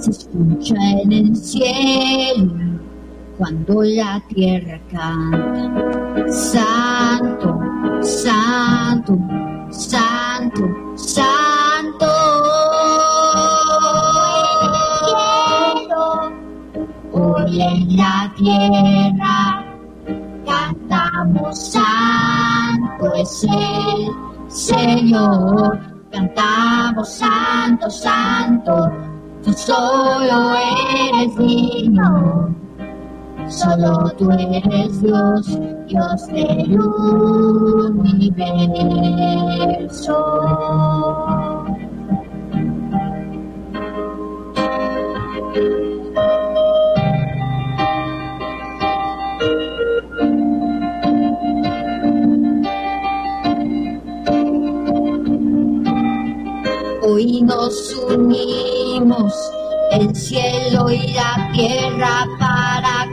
[0.00, 2.69] Se escucha en el cielo
[3.40, 6.30] cuando la tierra canta.
[6.30, 7.58] Santo,
[8.02, 9.18] santo,
[9.70, 12.06] santo, santo.
[17.12, 19.64] Hoy en la tierra
[20.44, 25.80] cantamos santo es el Señor.
[26.12, 28.92] Cantamos santo, santo,
[29.42, 32.59] tú solo eres digno.
[33.50, 35.58] Solo tú eres Dios,
[35.88, 36.80] Dios del
[38.20, 40.14] universo.
[57.02, 59.34] Hoy nos unimos
[59.90, 63.08] el cielo y la tierra para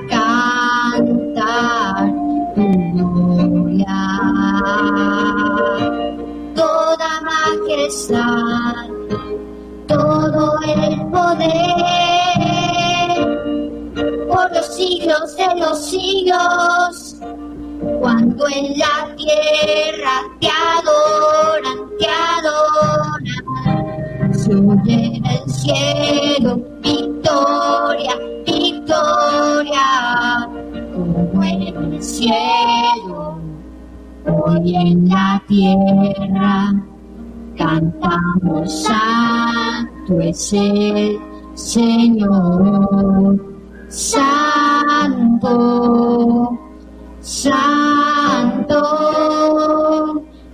[9.88, 11.56] todo el poder,
[14.28, 17.16] por los siglos de los siglos,
[18.02, 23.24] cuando en la tierra te adoran, te adoran.
[24.34, 29.88] Se oye en el cielo, victoria, victoria,
[30.94, 33.40] como en el cielo,
[34.26, 36.74] hoy en la tierra,
[37.58, 41.20] cantamos santo es el
[41.56, 43.36] Señor,
[43.88, 45.48] santo,
[47.20, 48.82] santo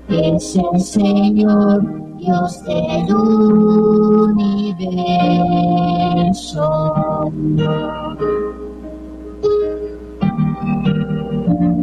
[0.07, 4.53] es el Señor Dios del universo.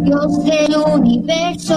[0.02, 1.76] Dios del universo.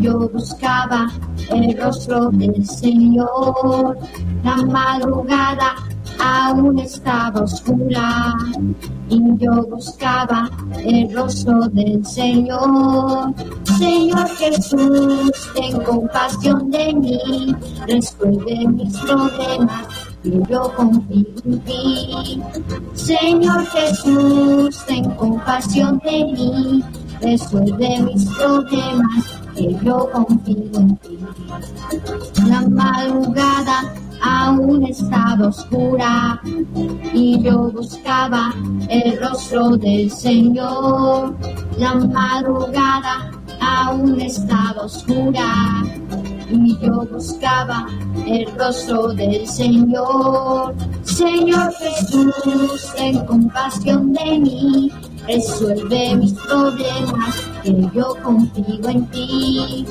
[0.00, 1.10] Yo buscaba
[1.50, 3.98] el rostro del Señor.
[4.44, 5.74] La madrugada
[6.18, 8.34] aún estaba oscura
[9.08, 10.50] y yo buscaba
[10.84, 13.34] el rostro del Señor.
[13.78, 17.54] Señor Jesús, ten compasión de mí,
[17.86, 22.42] resuelve mis problemas yo confío en ti.
[22.94, 26.84] Señor Jesús, ten compasión de mí,
[27.20, 31.18] resuelve mis problemas que yo confío en ti.
[32.48, 36.40] La madrugada aún estaba oscura
[37.12, 38.54] y yo buscaba
[38.88, 41.34] el rostro del Señor.
[41.76, 45.82] La madrugada aún estaba oscura
[46.50, 47.86] y yo buscaba
[48.26, 50.74] el rostro del Señor.
[51.02, 54.92] Señor Jesús, ten compasión de mí,
[55.28, 59.86] resuelve mis problemas, que yo confío en ti.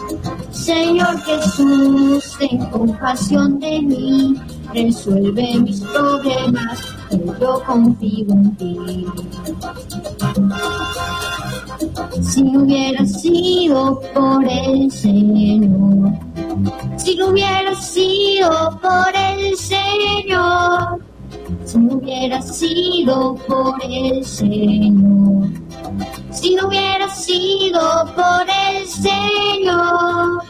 [0.51, 4.35] Señor Jesús, ten compasión de mí,
[4.73, 9.05] resuelve mis problemas, que yo confío en ti.
[12.21, 16.13] Si hubiera sido por el Señor,
[16.97, 20.99] si hubiera sido por el Señor,
[21.65, 25.49] si no hubiera sido por el Señor,
[26.31, 27.79] si no hubiera sido
[28.15, 30.43] por el Señor,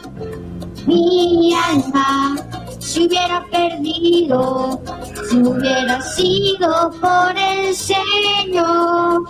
[0.86, 2.36] mi alma
[2.80, 4.80] se hubiera perdido,
[5.28, 9.22] si no hubiera sido por el Señor,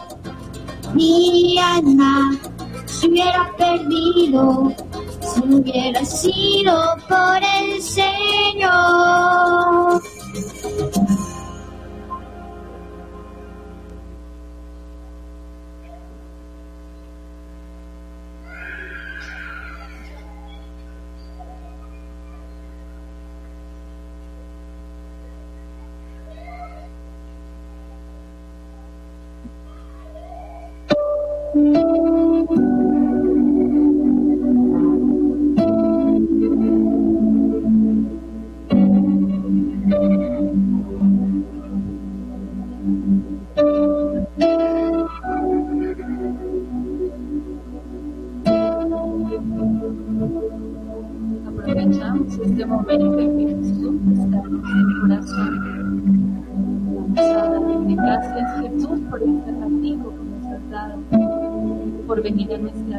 [0.94, 2.38] mi alma
[2.86, 4.72] se hubiera perdido,
[5.20, 9.18] si no hubiera sido por el Señor.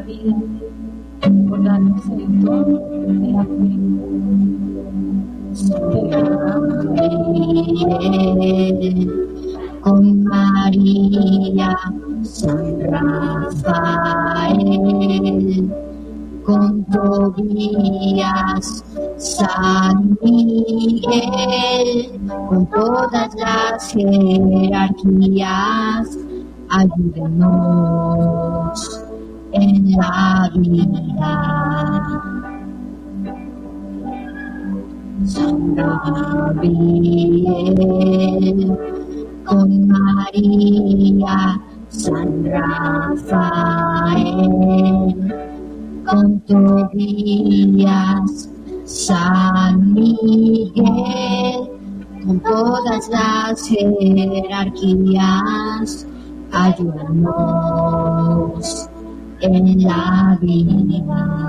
[0.09, 0.35] vida,
[1.21, 2.65] el don
[3.07, 3.77] de la fe.
[9.81, 11.77] con María,
[12.21, 14.59] San Rafael,
[16.45, 18.65] con Tobías,
[19.17, 22.11] San Miguel,
[22.49, 24.87] con todas las jerarquías,
[26.69, 28.19] ayúdenos.
[28.19, 28.38] en
[29.99, 31.33] la vida.
[39.45, 41.59] Con María,
[41.89, 43.25] San Rafael,
[46.05, 48.31] con Tobías,
[48.85, 51.69] San Miguel,
[52.25, 55.07] con todas las jerarquías,
[56.51, 57.69] ayúdanos
[59.41, 61.39] en la vida.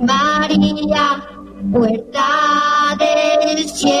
[0.00, 1.24] María,
[1.72, 3.98] puerta del cielo,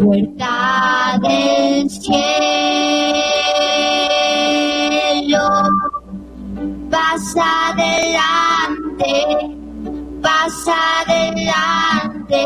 [0.01, 2.15] puerta del cielo,
[6.91, 9.13] pasa adelante,
[10.23, 10.75] pasa
[11.07, 12.43] adelante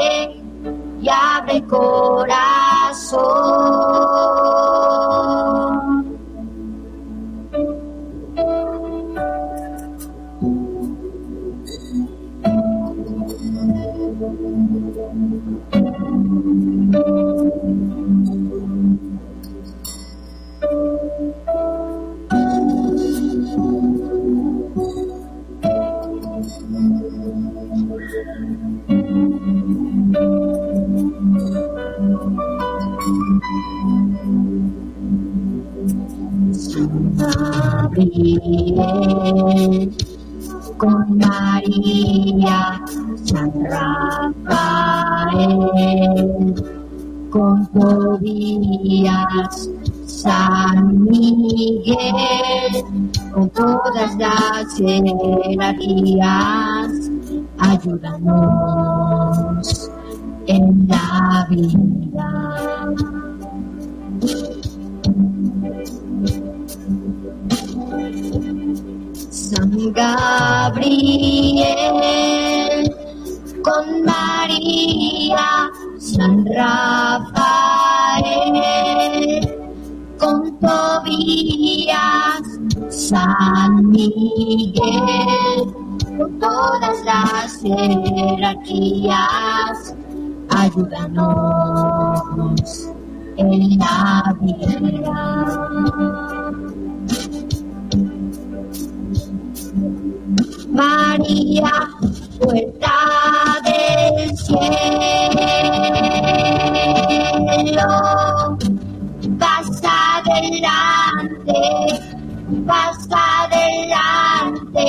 [1.01, 3.25] y abre corazón.
[37.95, 39.95] Gabriel,
[40.77, 42.83] con María,
[43.25, 45.47] San Rafael,
[47.31, 49.71] con Tobías,
[50.07, 51.95] San Miguel,
[53.33, 56.91] con todas las jerarquías,
[57.59, 58.81] ayúdanos
[60.47, 62.95] en la vida.
[69.53, 71.05] Gabriel,
[73.63, 77.35] con María, San Rafael,
[80.19, 82.43] con Tobías,
[82.89, 84.83] San Miguel,
[86.17, 89.15] con todas las jerarquías,
[90.49, 92.23] ayúdanos
[93.37, 95.75] en la vida.
[100.75, 101.89] María,
[102.41, 102.97] puerta
[103.63, 104.67] del cielo,
[109.39, 111.55] pasa adelante,
[112.67, 114.85] pasa adelante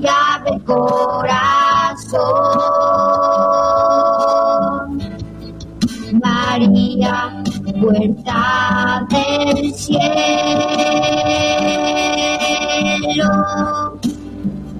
[0.00, 2.18] y abre corazón.
[6.20, 7.16] María,
[7.80, 10.02] puerta del cielo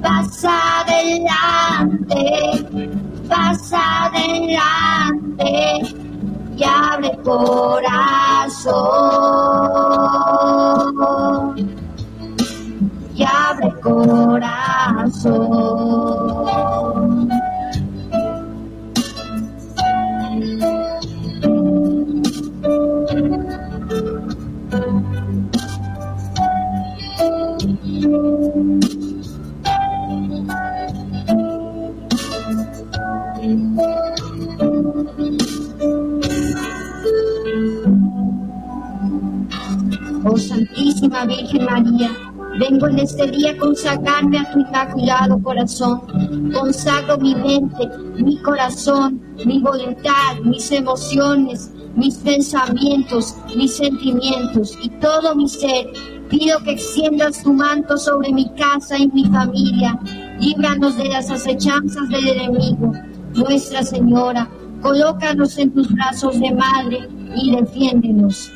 [0.03, 2.25] pasa adelante,
[3.29, 5.51] pasa adelante
[6.57, 8.73] y abre corazón,
[13.15, 15.23] y abre corazón.
[40.25, 42.11] Oh Santísima Virgen María,
[42.57, 46.01] vengo en este día a consagrarme a tu inmaculado corazón.
[46.53, 47.89] Consagro mi mente,
[48.19, 55.89] mi corazón, mi voluntad, mis emociones, mis pensamientos, mis sentimientos y todo mi ser.
[56.29, 59.99] Pido que extiendas tu manto sobre mi casa y mi familia.
[60.39, 62.93] Líbranos de las acechanzas del enemigo.
[63.35, 64.49] Nuestra Señora,
[64.83, 68.53] colócanos en tus brazos de madre y defiéndenos.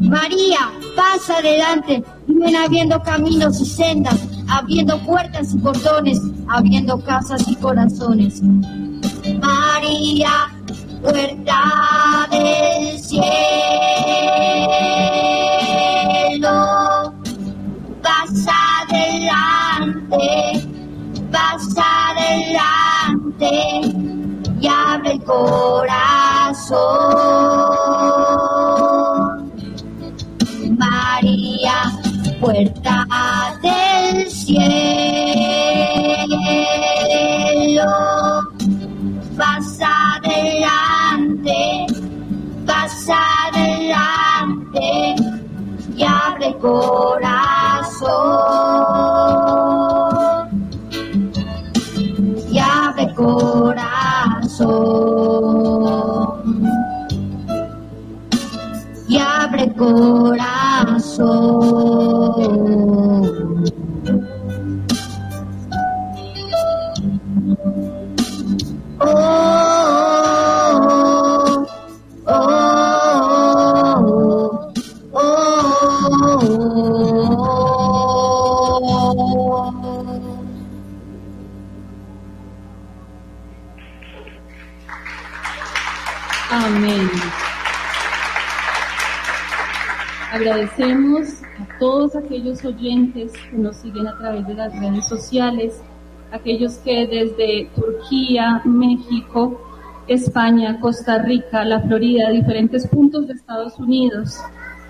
[0.00, 4.16] María, pasa adelante, y ven abriendo caminos y sendas,
[4.48, 6.18] abriendo puertas y portones,
[6.48, 8.40] abriendo casas y corazones.
[9.40, 10.50] María,
[11.02, 13.20] puerta del cielo,
[18.02, 18.56] pasa
[18.88, 20.66] adelante,
[21.30, 23.50] pasa adelante
[24.60, 26.80] y abre el corazón.
[32.40, 33.06] Puerta
[33.62, 34.60] del cielo,
[39.36, 41.86] pasa adelante,
[42.66, 43.18] pasa
[43.52, 45.16] adelante
[45.96, 47.30] y abre corazón,
[52.50, 54.00] y abre corazón.
[59.08, 61.59] Y abre corazón.
[92.10, 95.80] Todos aquellos oyentes que nos siguen a través de las redes sociales,
[96.32, 99.60] aquellos que desde Turquía, México,
[100.08, 104.38] España, Costa Rica, la Florida, diferentes puntos de Estados Unidos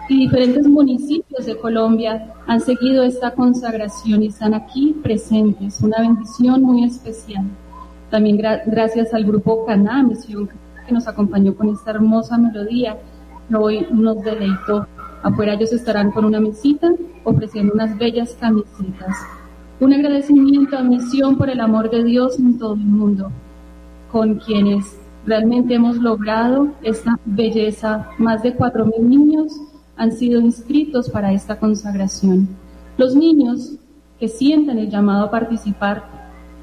[0.09, 5.80] y diferentes municipios de Colombia han seguido esta consagración y están aquí presentes.
[5.82, 7.44] Una bendición muy especial.
[8.10, 10.48] También gra- gracias al grupo Caná, Misión
[10.86, 12.97] que nos acompañó con esta hermosa melodía
[13.55, 14.86] hoy nos deleitó.
[15.22, 16.90] Afuera ellos estarán con una mesita
[17.24, 19.16] ofreciendo unas bellas camisetas.
[19.80, 23.30] Un agradecimiento a Misión por el amor de Dios en todo el mundo,
[24.12, 28.09] con quienes realmente hemos logrado esta belleza.
[28.18, 29.52] Más de 4.000 niños
[29.97, 32.48] han sido inscritos para esta consagración.
[32.97, 33.76] Los niños
[34.18, 36.05] que sientan el llamado a participar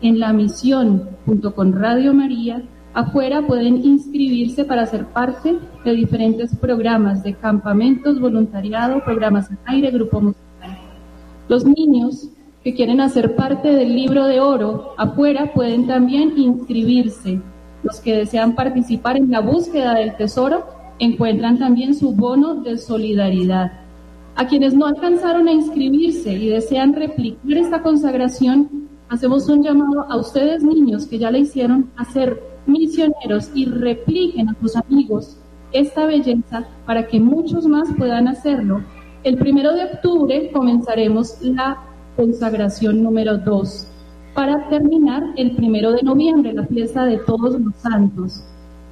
[0.01, 2.61] en la misión junto con Radio María,
[2.93, 9.91] afuera pueden inscribirse para ser parte de diferentes programas de campamentos, voluntariado, programas en aire,
[9.91, 10.46] grupo musical.
[11.47, 12.29] Los niños
[12.63, 17.39] que quieren hacer parte del libro de oro afuera pueden también inscribirse.
[17.83, 20.65] Los que desean participar en la búsqueda del tesoro
[20.99, 23.71] encuentran también su bono de solidaridad.
[24.35, 30.17] A quienes no alcanzaron a inscribirse y desean replicar esta consagración, hacemos un llamado a
[30.17, 35.37] ustedes niños que ya le hicieron a ser misioneros y repliquen a sus amigos
[35.71, 38.81] esta belleza para que muchos más puedan hacerlo.
[39.27, 41.77] El primero de octubre comenzaremos la
[42.15, 43.87] consagración número 2
[44.33, 48.41] para terminar el primero de noviembre, la fiesta de todos los santos.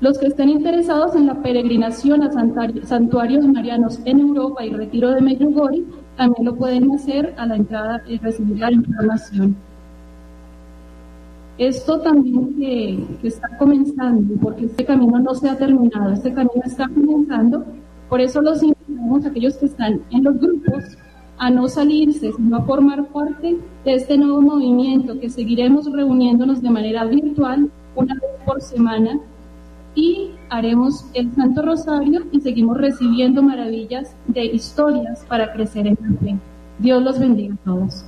[0.00, 2.32] Los que estén interesados en la peregrinación a
[2.86, 5.84] santuarios marianos en Europa y retiro de Medjugorje
[6.16, 9.56] también lo pueden hacer a la entrada y recibir la información.
[11.60, 16.88] Esto también que, está comenzando, porque este camino no se ha terminado, este camino está
[16.88, 17.66] comenzando,
[18.08, 20.96] por eso los invitamos a aquellos que están en los grupos
[21.36, 26.70] a no salirse, sino a formar parte de este nuevo movimiento que seguiremos reuniéndonos de
[26.70, 29.20] manera virtual una vez por semana
[29.94, 36.18] y haremos el Santo Rosario y seguimos recibiendo maravillas de historias para crecer en la
[36.20, 36.38] fe.
[36.78, 38.02] Dios los bendiga a todos.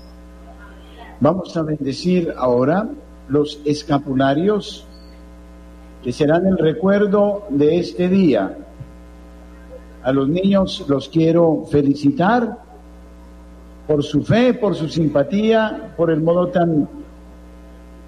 [1.20, 2.88] Vamos a bendecir ahora
[3.32, 4.86] los escapularios
[6.04, 8.58] que serán el recuerdo de este día.
[10.02, 12.58] A los niños los quiero felicitar
[13.86, 16.86] por su fe, por su simpatía, por el modo tan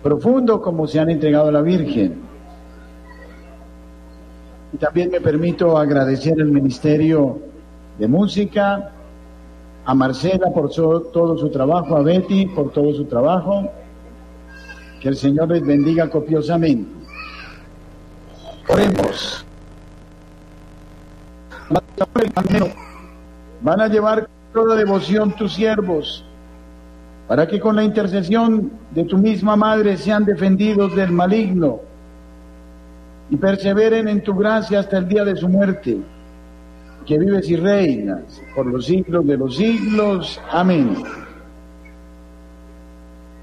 [0.02, 2.20] profundo como se han entregado a la Virgen.
[4.74, 7.38] Y también me permito agradecer al Ministerio
[7.98, 8.92] de Música,
[9.86, 13.70] a Marcela por todo su trabajo, a Betty por todo su trabajo.
[15.04, 16.90] Que el Señor les bendiga copiosamente.
[18.66, 19.44] Oremos.
[23.60, 26.24] Van a llevar toda devoción tus siervos,
[27.28, 31.80] para que con la intercesión de tu misma madre sean defendidos del maligno
[33.28, 35.98] y perseveren en tu gracia hasta el día de su muerte,
[37.04, 40.40] que vives y reinas por los siglos de los siglos.
[40.50, 40.96] Amén.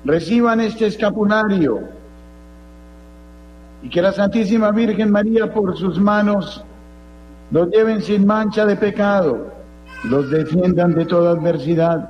[0.04, 1.82] Reciban este escapulario
[3.84, 6.64] y que la Santísima Virgen María por sus manos
[7.52, 9.48] los lleven sin mancha de pecado,
[10.06, 12.10] los defiendan de toda adversidad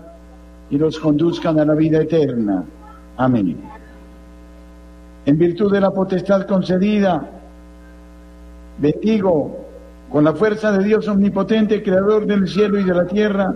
[0.69, 2.63] y los conduzcan a la vida eterna.
[3.17, 3.57] Amén.
[5.25, 7.29] En virtud de la potestad concedida,
[8.77, 9.57] Bendigo
[10.11, 13.53] con la fuerza de Dios omnipotente, creador del cielo y de la tierra,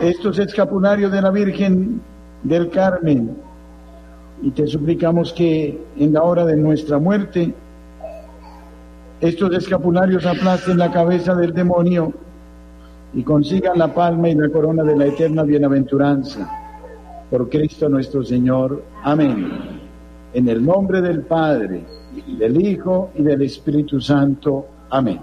[0.00, 2.00] estos escapularios de la Virgen
[2.42, 3.36] del Carmen.
[4.42, 7.52] Y te suplicamos que en la hora de nuestra muerte,
[9.20, 12.12] estos escapularios aplasten la cabeza del demonio
[13.14, 16.48] y consigan la palma y la corona de la eterna bienaventuranza.
[17.30, 18.82] Por Cristo nuestro Señor.
[19.02, 19.50] Amén.
[20.32, 21.84] En el nombre del Padre
[22.26, 24.66] del Hijo y del Espíritu Santo.
[24.90, 25.20] Amén.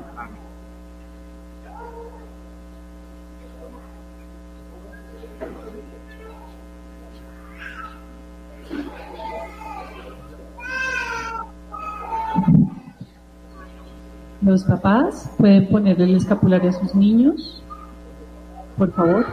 [14.46, 17.64] Los papás pueden ponerle el escapulario a sus niños,
[18.78, 19.26] por favor.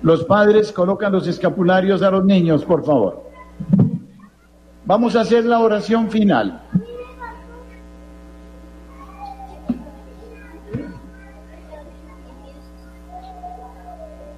[0.00, 3.24] Los padres colocan los escapularios a los niños, por favor.
[4.84, 6.62] Vamos a hacer la oración final.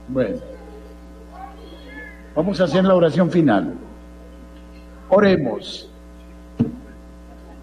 [0.09, 0.56] Bueno,
[2.37, 3.75] vamos a hacer la oración final.
[5.09, 5.91] Oremos.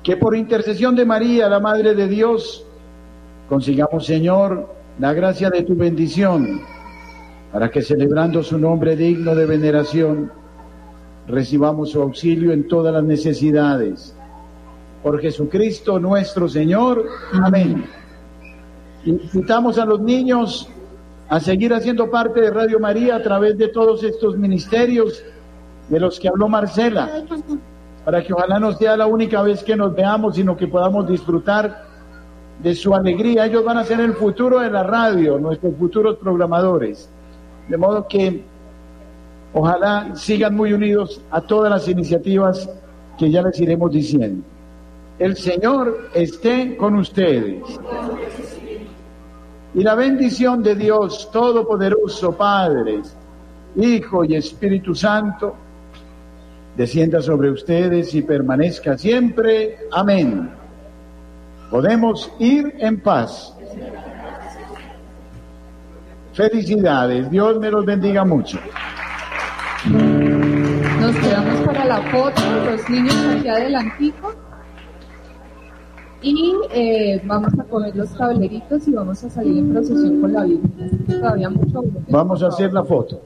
[0.01, 2.65] Que por intercesión de María, la Madre de Dios,
[3.47, 4.67] consigamos, Señor,
[4.99, 6.61] la gracia de tu bendición
[7.53, 10.31] para que celebrando su nombre digno de veneración,
[11.27, 14.15] recibamos su auxilio en todas las necesidades.
[15.03, 17.05] Por Jesucristo nuestro Señor.
[17.31, 17.85] Amén.
[19.05, 20.67] Invitamos a los niños
[21.33, 25.23] a seguir haciendo parte de Radio María a través de todos estos ministerios
[25.89, 27.09] de los que habló Marcela,
[28.05, 31.85] para que ojalá no sea la única vez que nos veamos, sino que podamos disfrutar
[32.61, 33.47] de su alegría.
[33.47, 37.09] Ellos van a ser el futuro de la radio, nuestros futuros programadores.
[37.67, 38.43] De modo que
[39.55, 42.69] ojalá sigan muy unidos a todas las iniciativas
[43.17, 44.43] que ya les iremos diciendo.
[45.17, 47.63] El Señor esté con ustedes.
[49.75, 53.01] Y la bendición de Dios Todopoderoso, Padre,
[53.75, 55.55] Hijo y Espíritu Santo,
[56.77, 59.79] descienda sobre ustedes y permanezca siempre.
[59.91, 60.51] Amén.
[61.71, 63.55] Podemos ir en paz.
[66.33, 68.59] Felicidades, Dios me los bendiga mucho.
[69.85, 74.42] Nos quedamos para la foto, los niños aquí adelantico.
[76.23, 80.45] Y eh, vamos a coger los tableritos y vamos a salir en procesión con la
[80.45, 80.89] Biblia.
[81.05, 83.21] Todavía mucho Vamos a hacer la foto.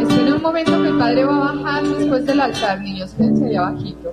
[0.00, 3.66] Esperen un momento que el padre va a bajar después del altar, niños, quédense allá
[3.66, 4.12] abajito.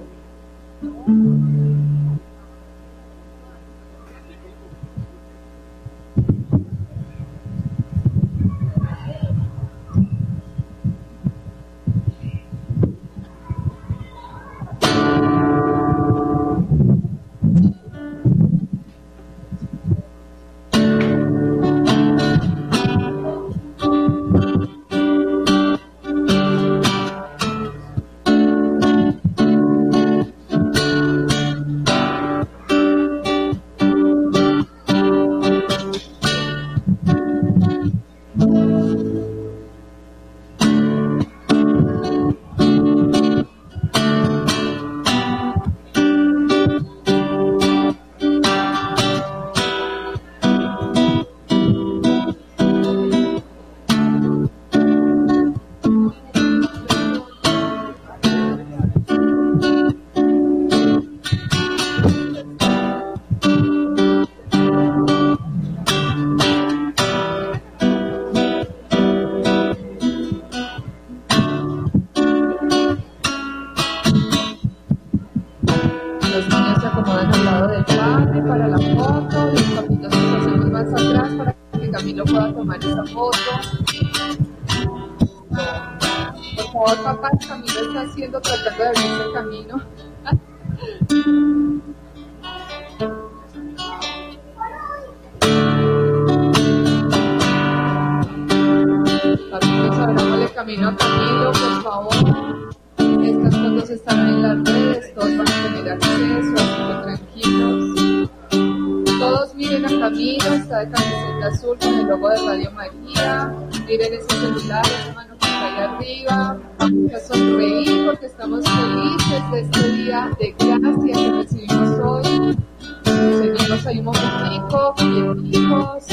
[111.88, 113.54] El logo de Radio María.
[113.86, 116.58] Miren ese celular, esa mano que está ahí arriba.
[116.80, 122.58] A sonreír porque estamos felices de este día de gracia que recibimos hoy.
[123.04, 126.04] Seguimos ahí un momentico, quietitos.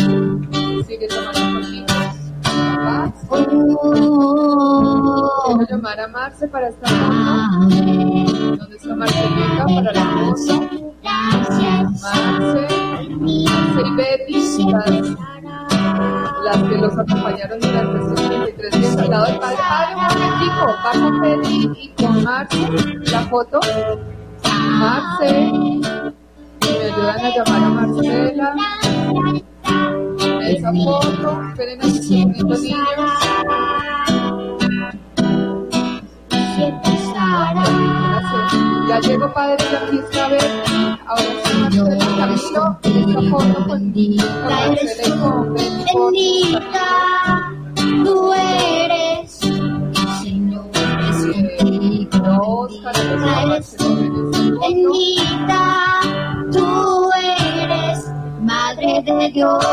[0.87, 1.45] Sigue tomando.
[5.47, 7.69] Quiero llamar a Marce para esta foto.
[8.57, 10.95] ¿Dónde está Marcelita para la foto?
[11.03, 12.67] Marce, Marce
[13.27, 13.47] y
[13.97, 14.41] Betty,
[16.45, 19.57] las, que los acompañaron durante estos 33 días al lado del padre.
[19.57, 22.69] Padre, un momentico, va con Betty y con Marce
[23.11, 23.61] la foto.
[24.79, 25.53] Marce,
[26.61, 28.55] me ayudan a llamar a Marcela.
[30.43, 32.61] Esa foto, esperen a sus niños.
[38.95, 39.99] Ya llegó padre, Betty.
[41.07, 41.66] Ahora sí,
[42.83, 44.19] y con Betty.
[45.21, 46.89] por- Bendita
[48.05, 49.31] tú eres,
[50.21, 50.66] Señor
[51.09, 52.23] es contigo.
[54.61, 55.62] Bendita
[56.53, 58.11] tú eres,
[58.43, 59.65] Madre de Dios.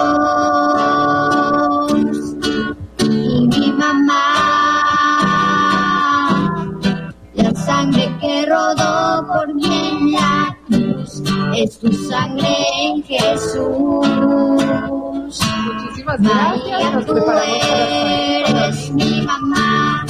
[7.65, 11.21] Sangre que rodó por mí en la cruz,
[11.55, 14.07] es tu sangre en Jesús.
[15.63, 16.19] Muchísimas gracias.
[16.19, 17.15] María, tú
[18.47, 20.05] eres mi mamá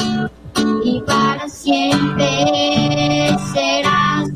[0.84, 2.28] y para siempre
[3.54, 4.30] serás.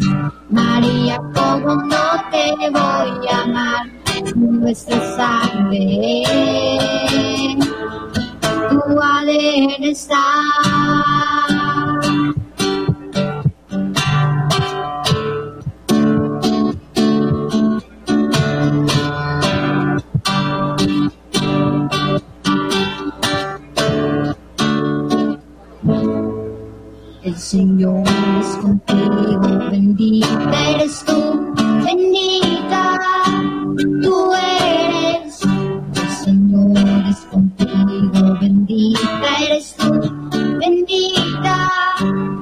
[0.50, 3.86] María, como no te voy a amar,
[4.36, 6.24] nuestra sangre,
[8.70, 11.45] tu ADN está.
[27.26, 28.04] El Señor
[28.40, 29.40] es contigo,
[29.72, 33.00] bendita eres tú, bendita
[34.04, 35.42] tú eres.
[35.42, 36.78] El Señor
[37.10, 39.92] es contigo, bendita eres tú,
[40.60, 41.72] bendita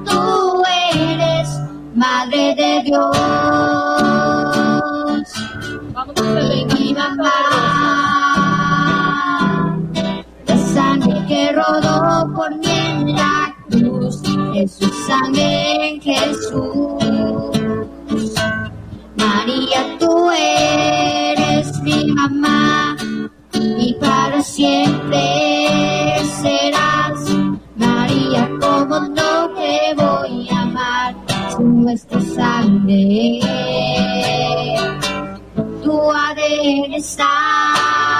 [0.04, 0.62] tú
[0.92, 1.48] eres,
[1.94, 3.33] Madre de Dios.
[15.06, 17.02] Sangre en Jesús.
[19.16, 19.98] María,
[20.36, 22.96] eres mi mamá
[23.52, 25.20] y para siempre
[26.40, 27.20] serás
[27.76, 31.14] María, como no te voy a amar
[31.56, 33.40] si nuestra sangre
[35.82, 38.13] tu ADN está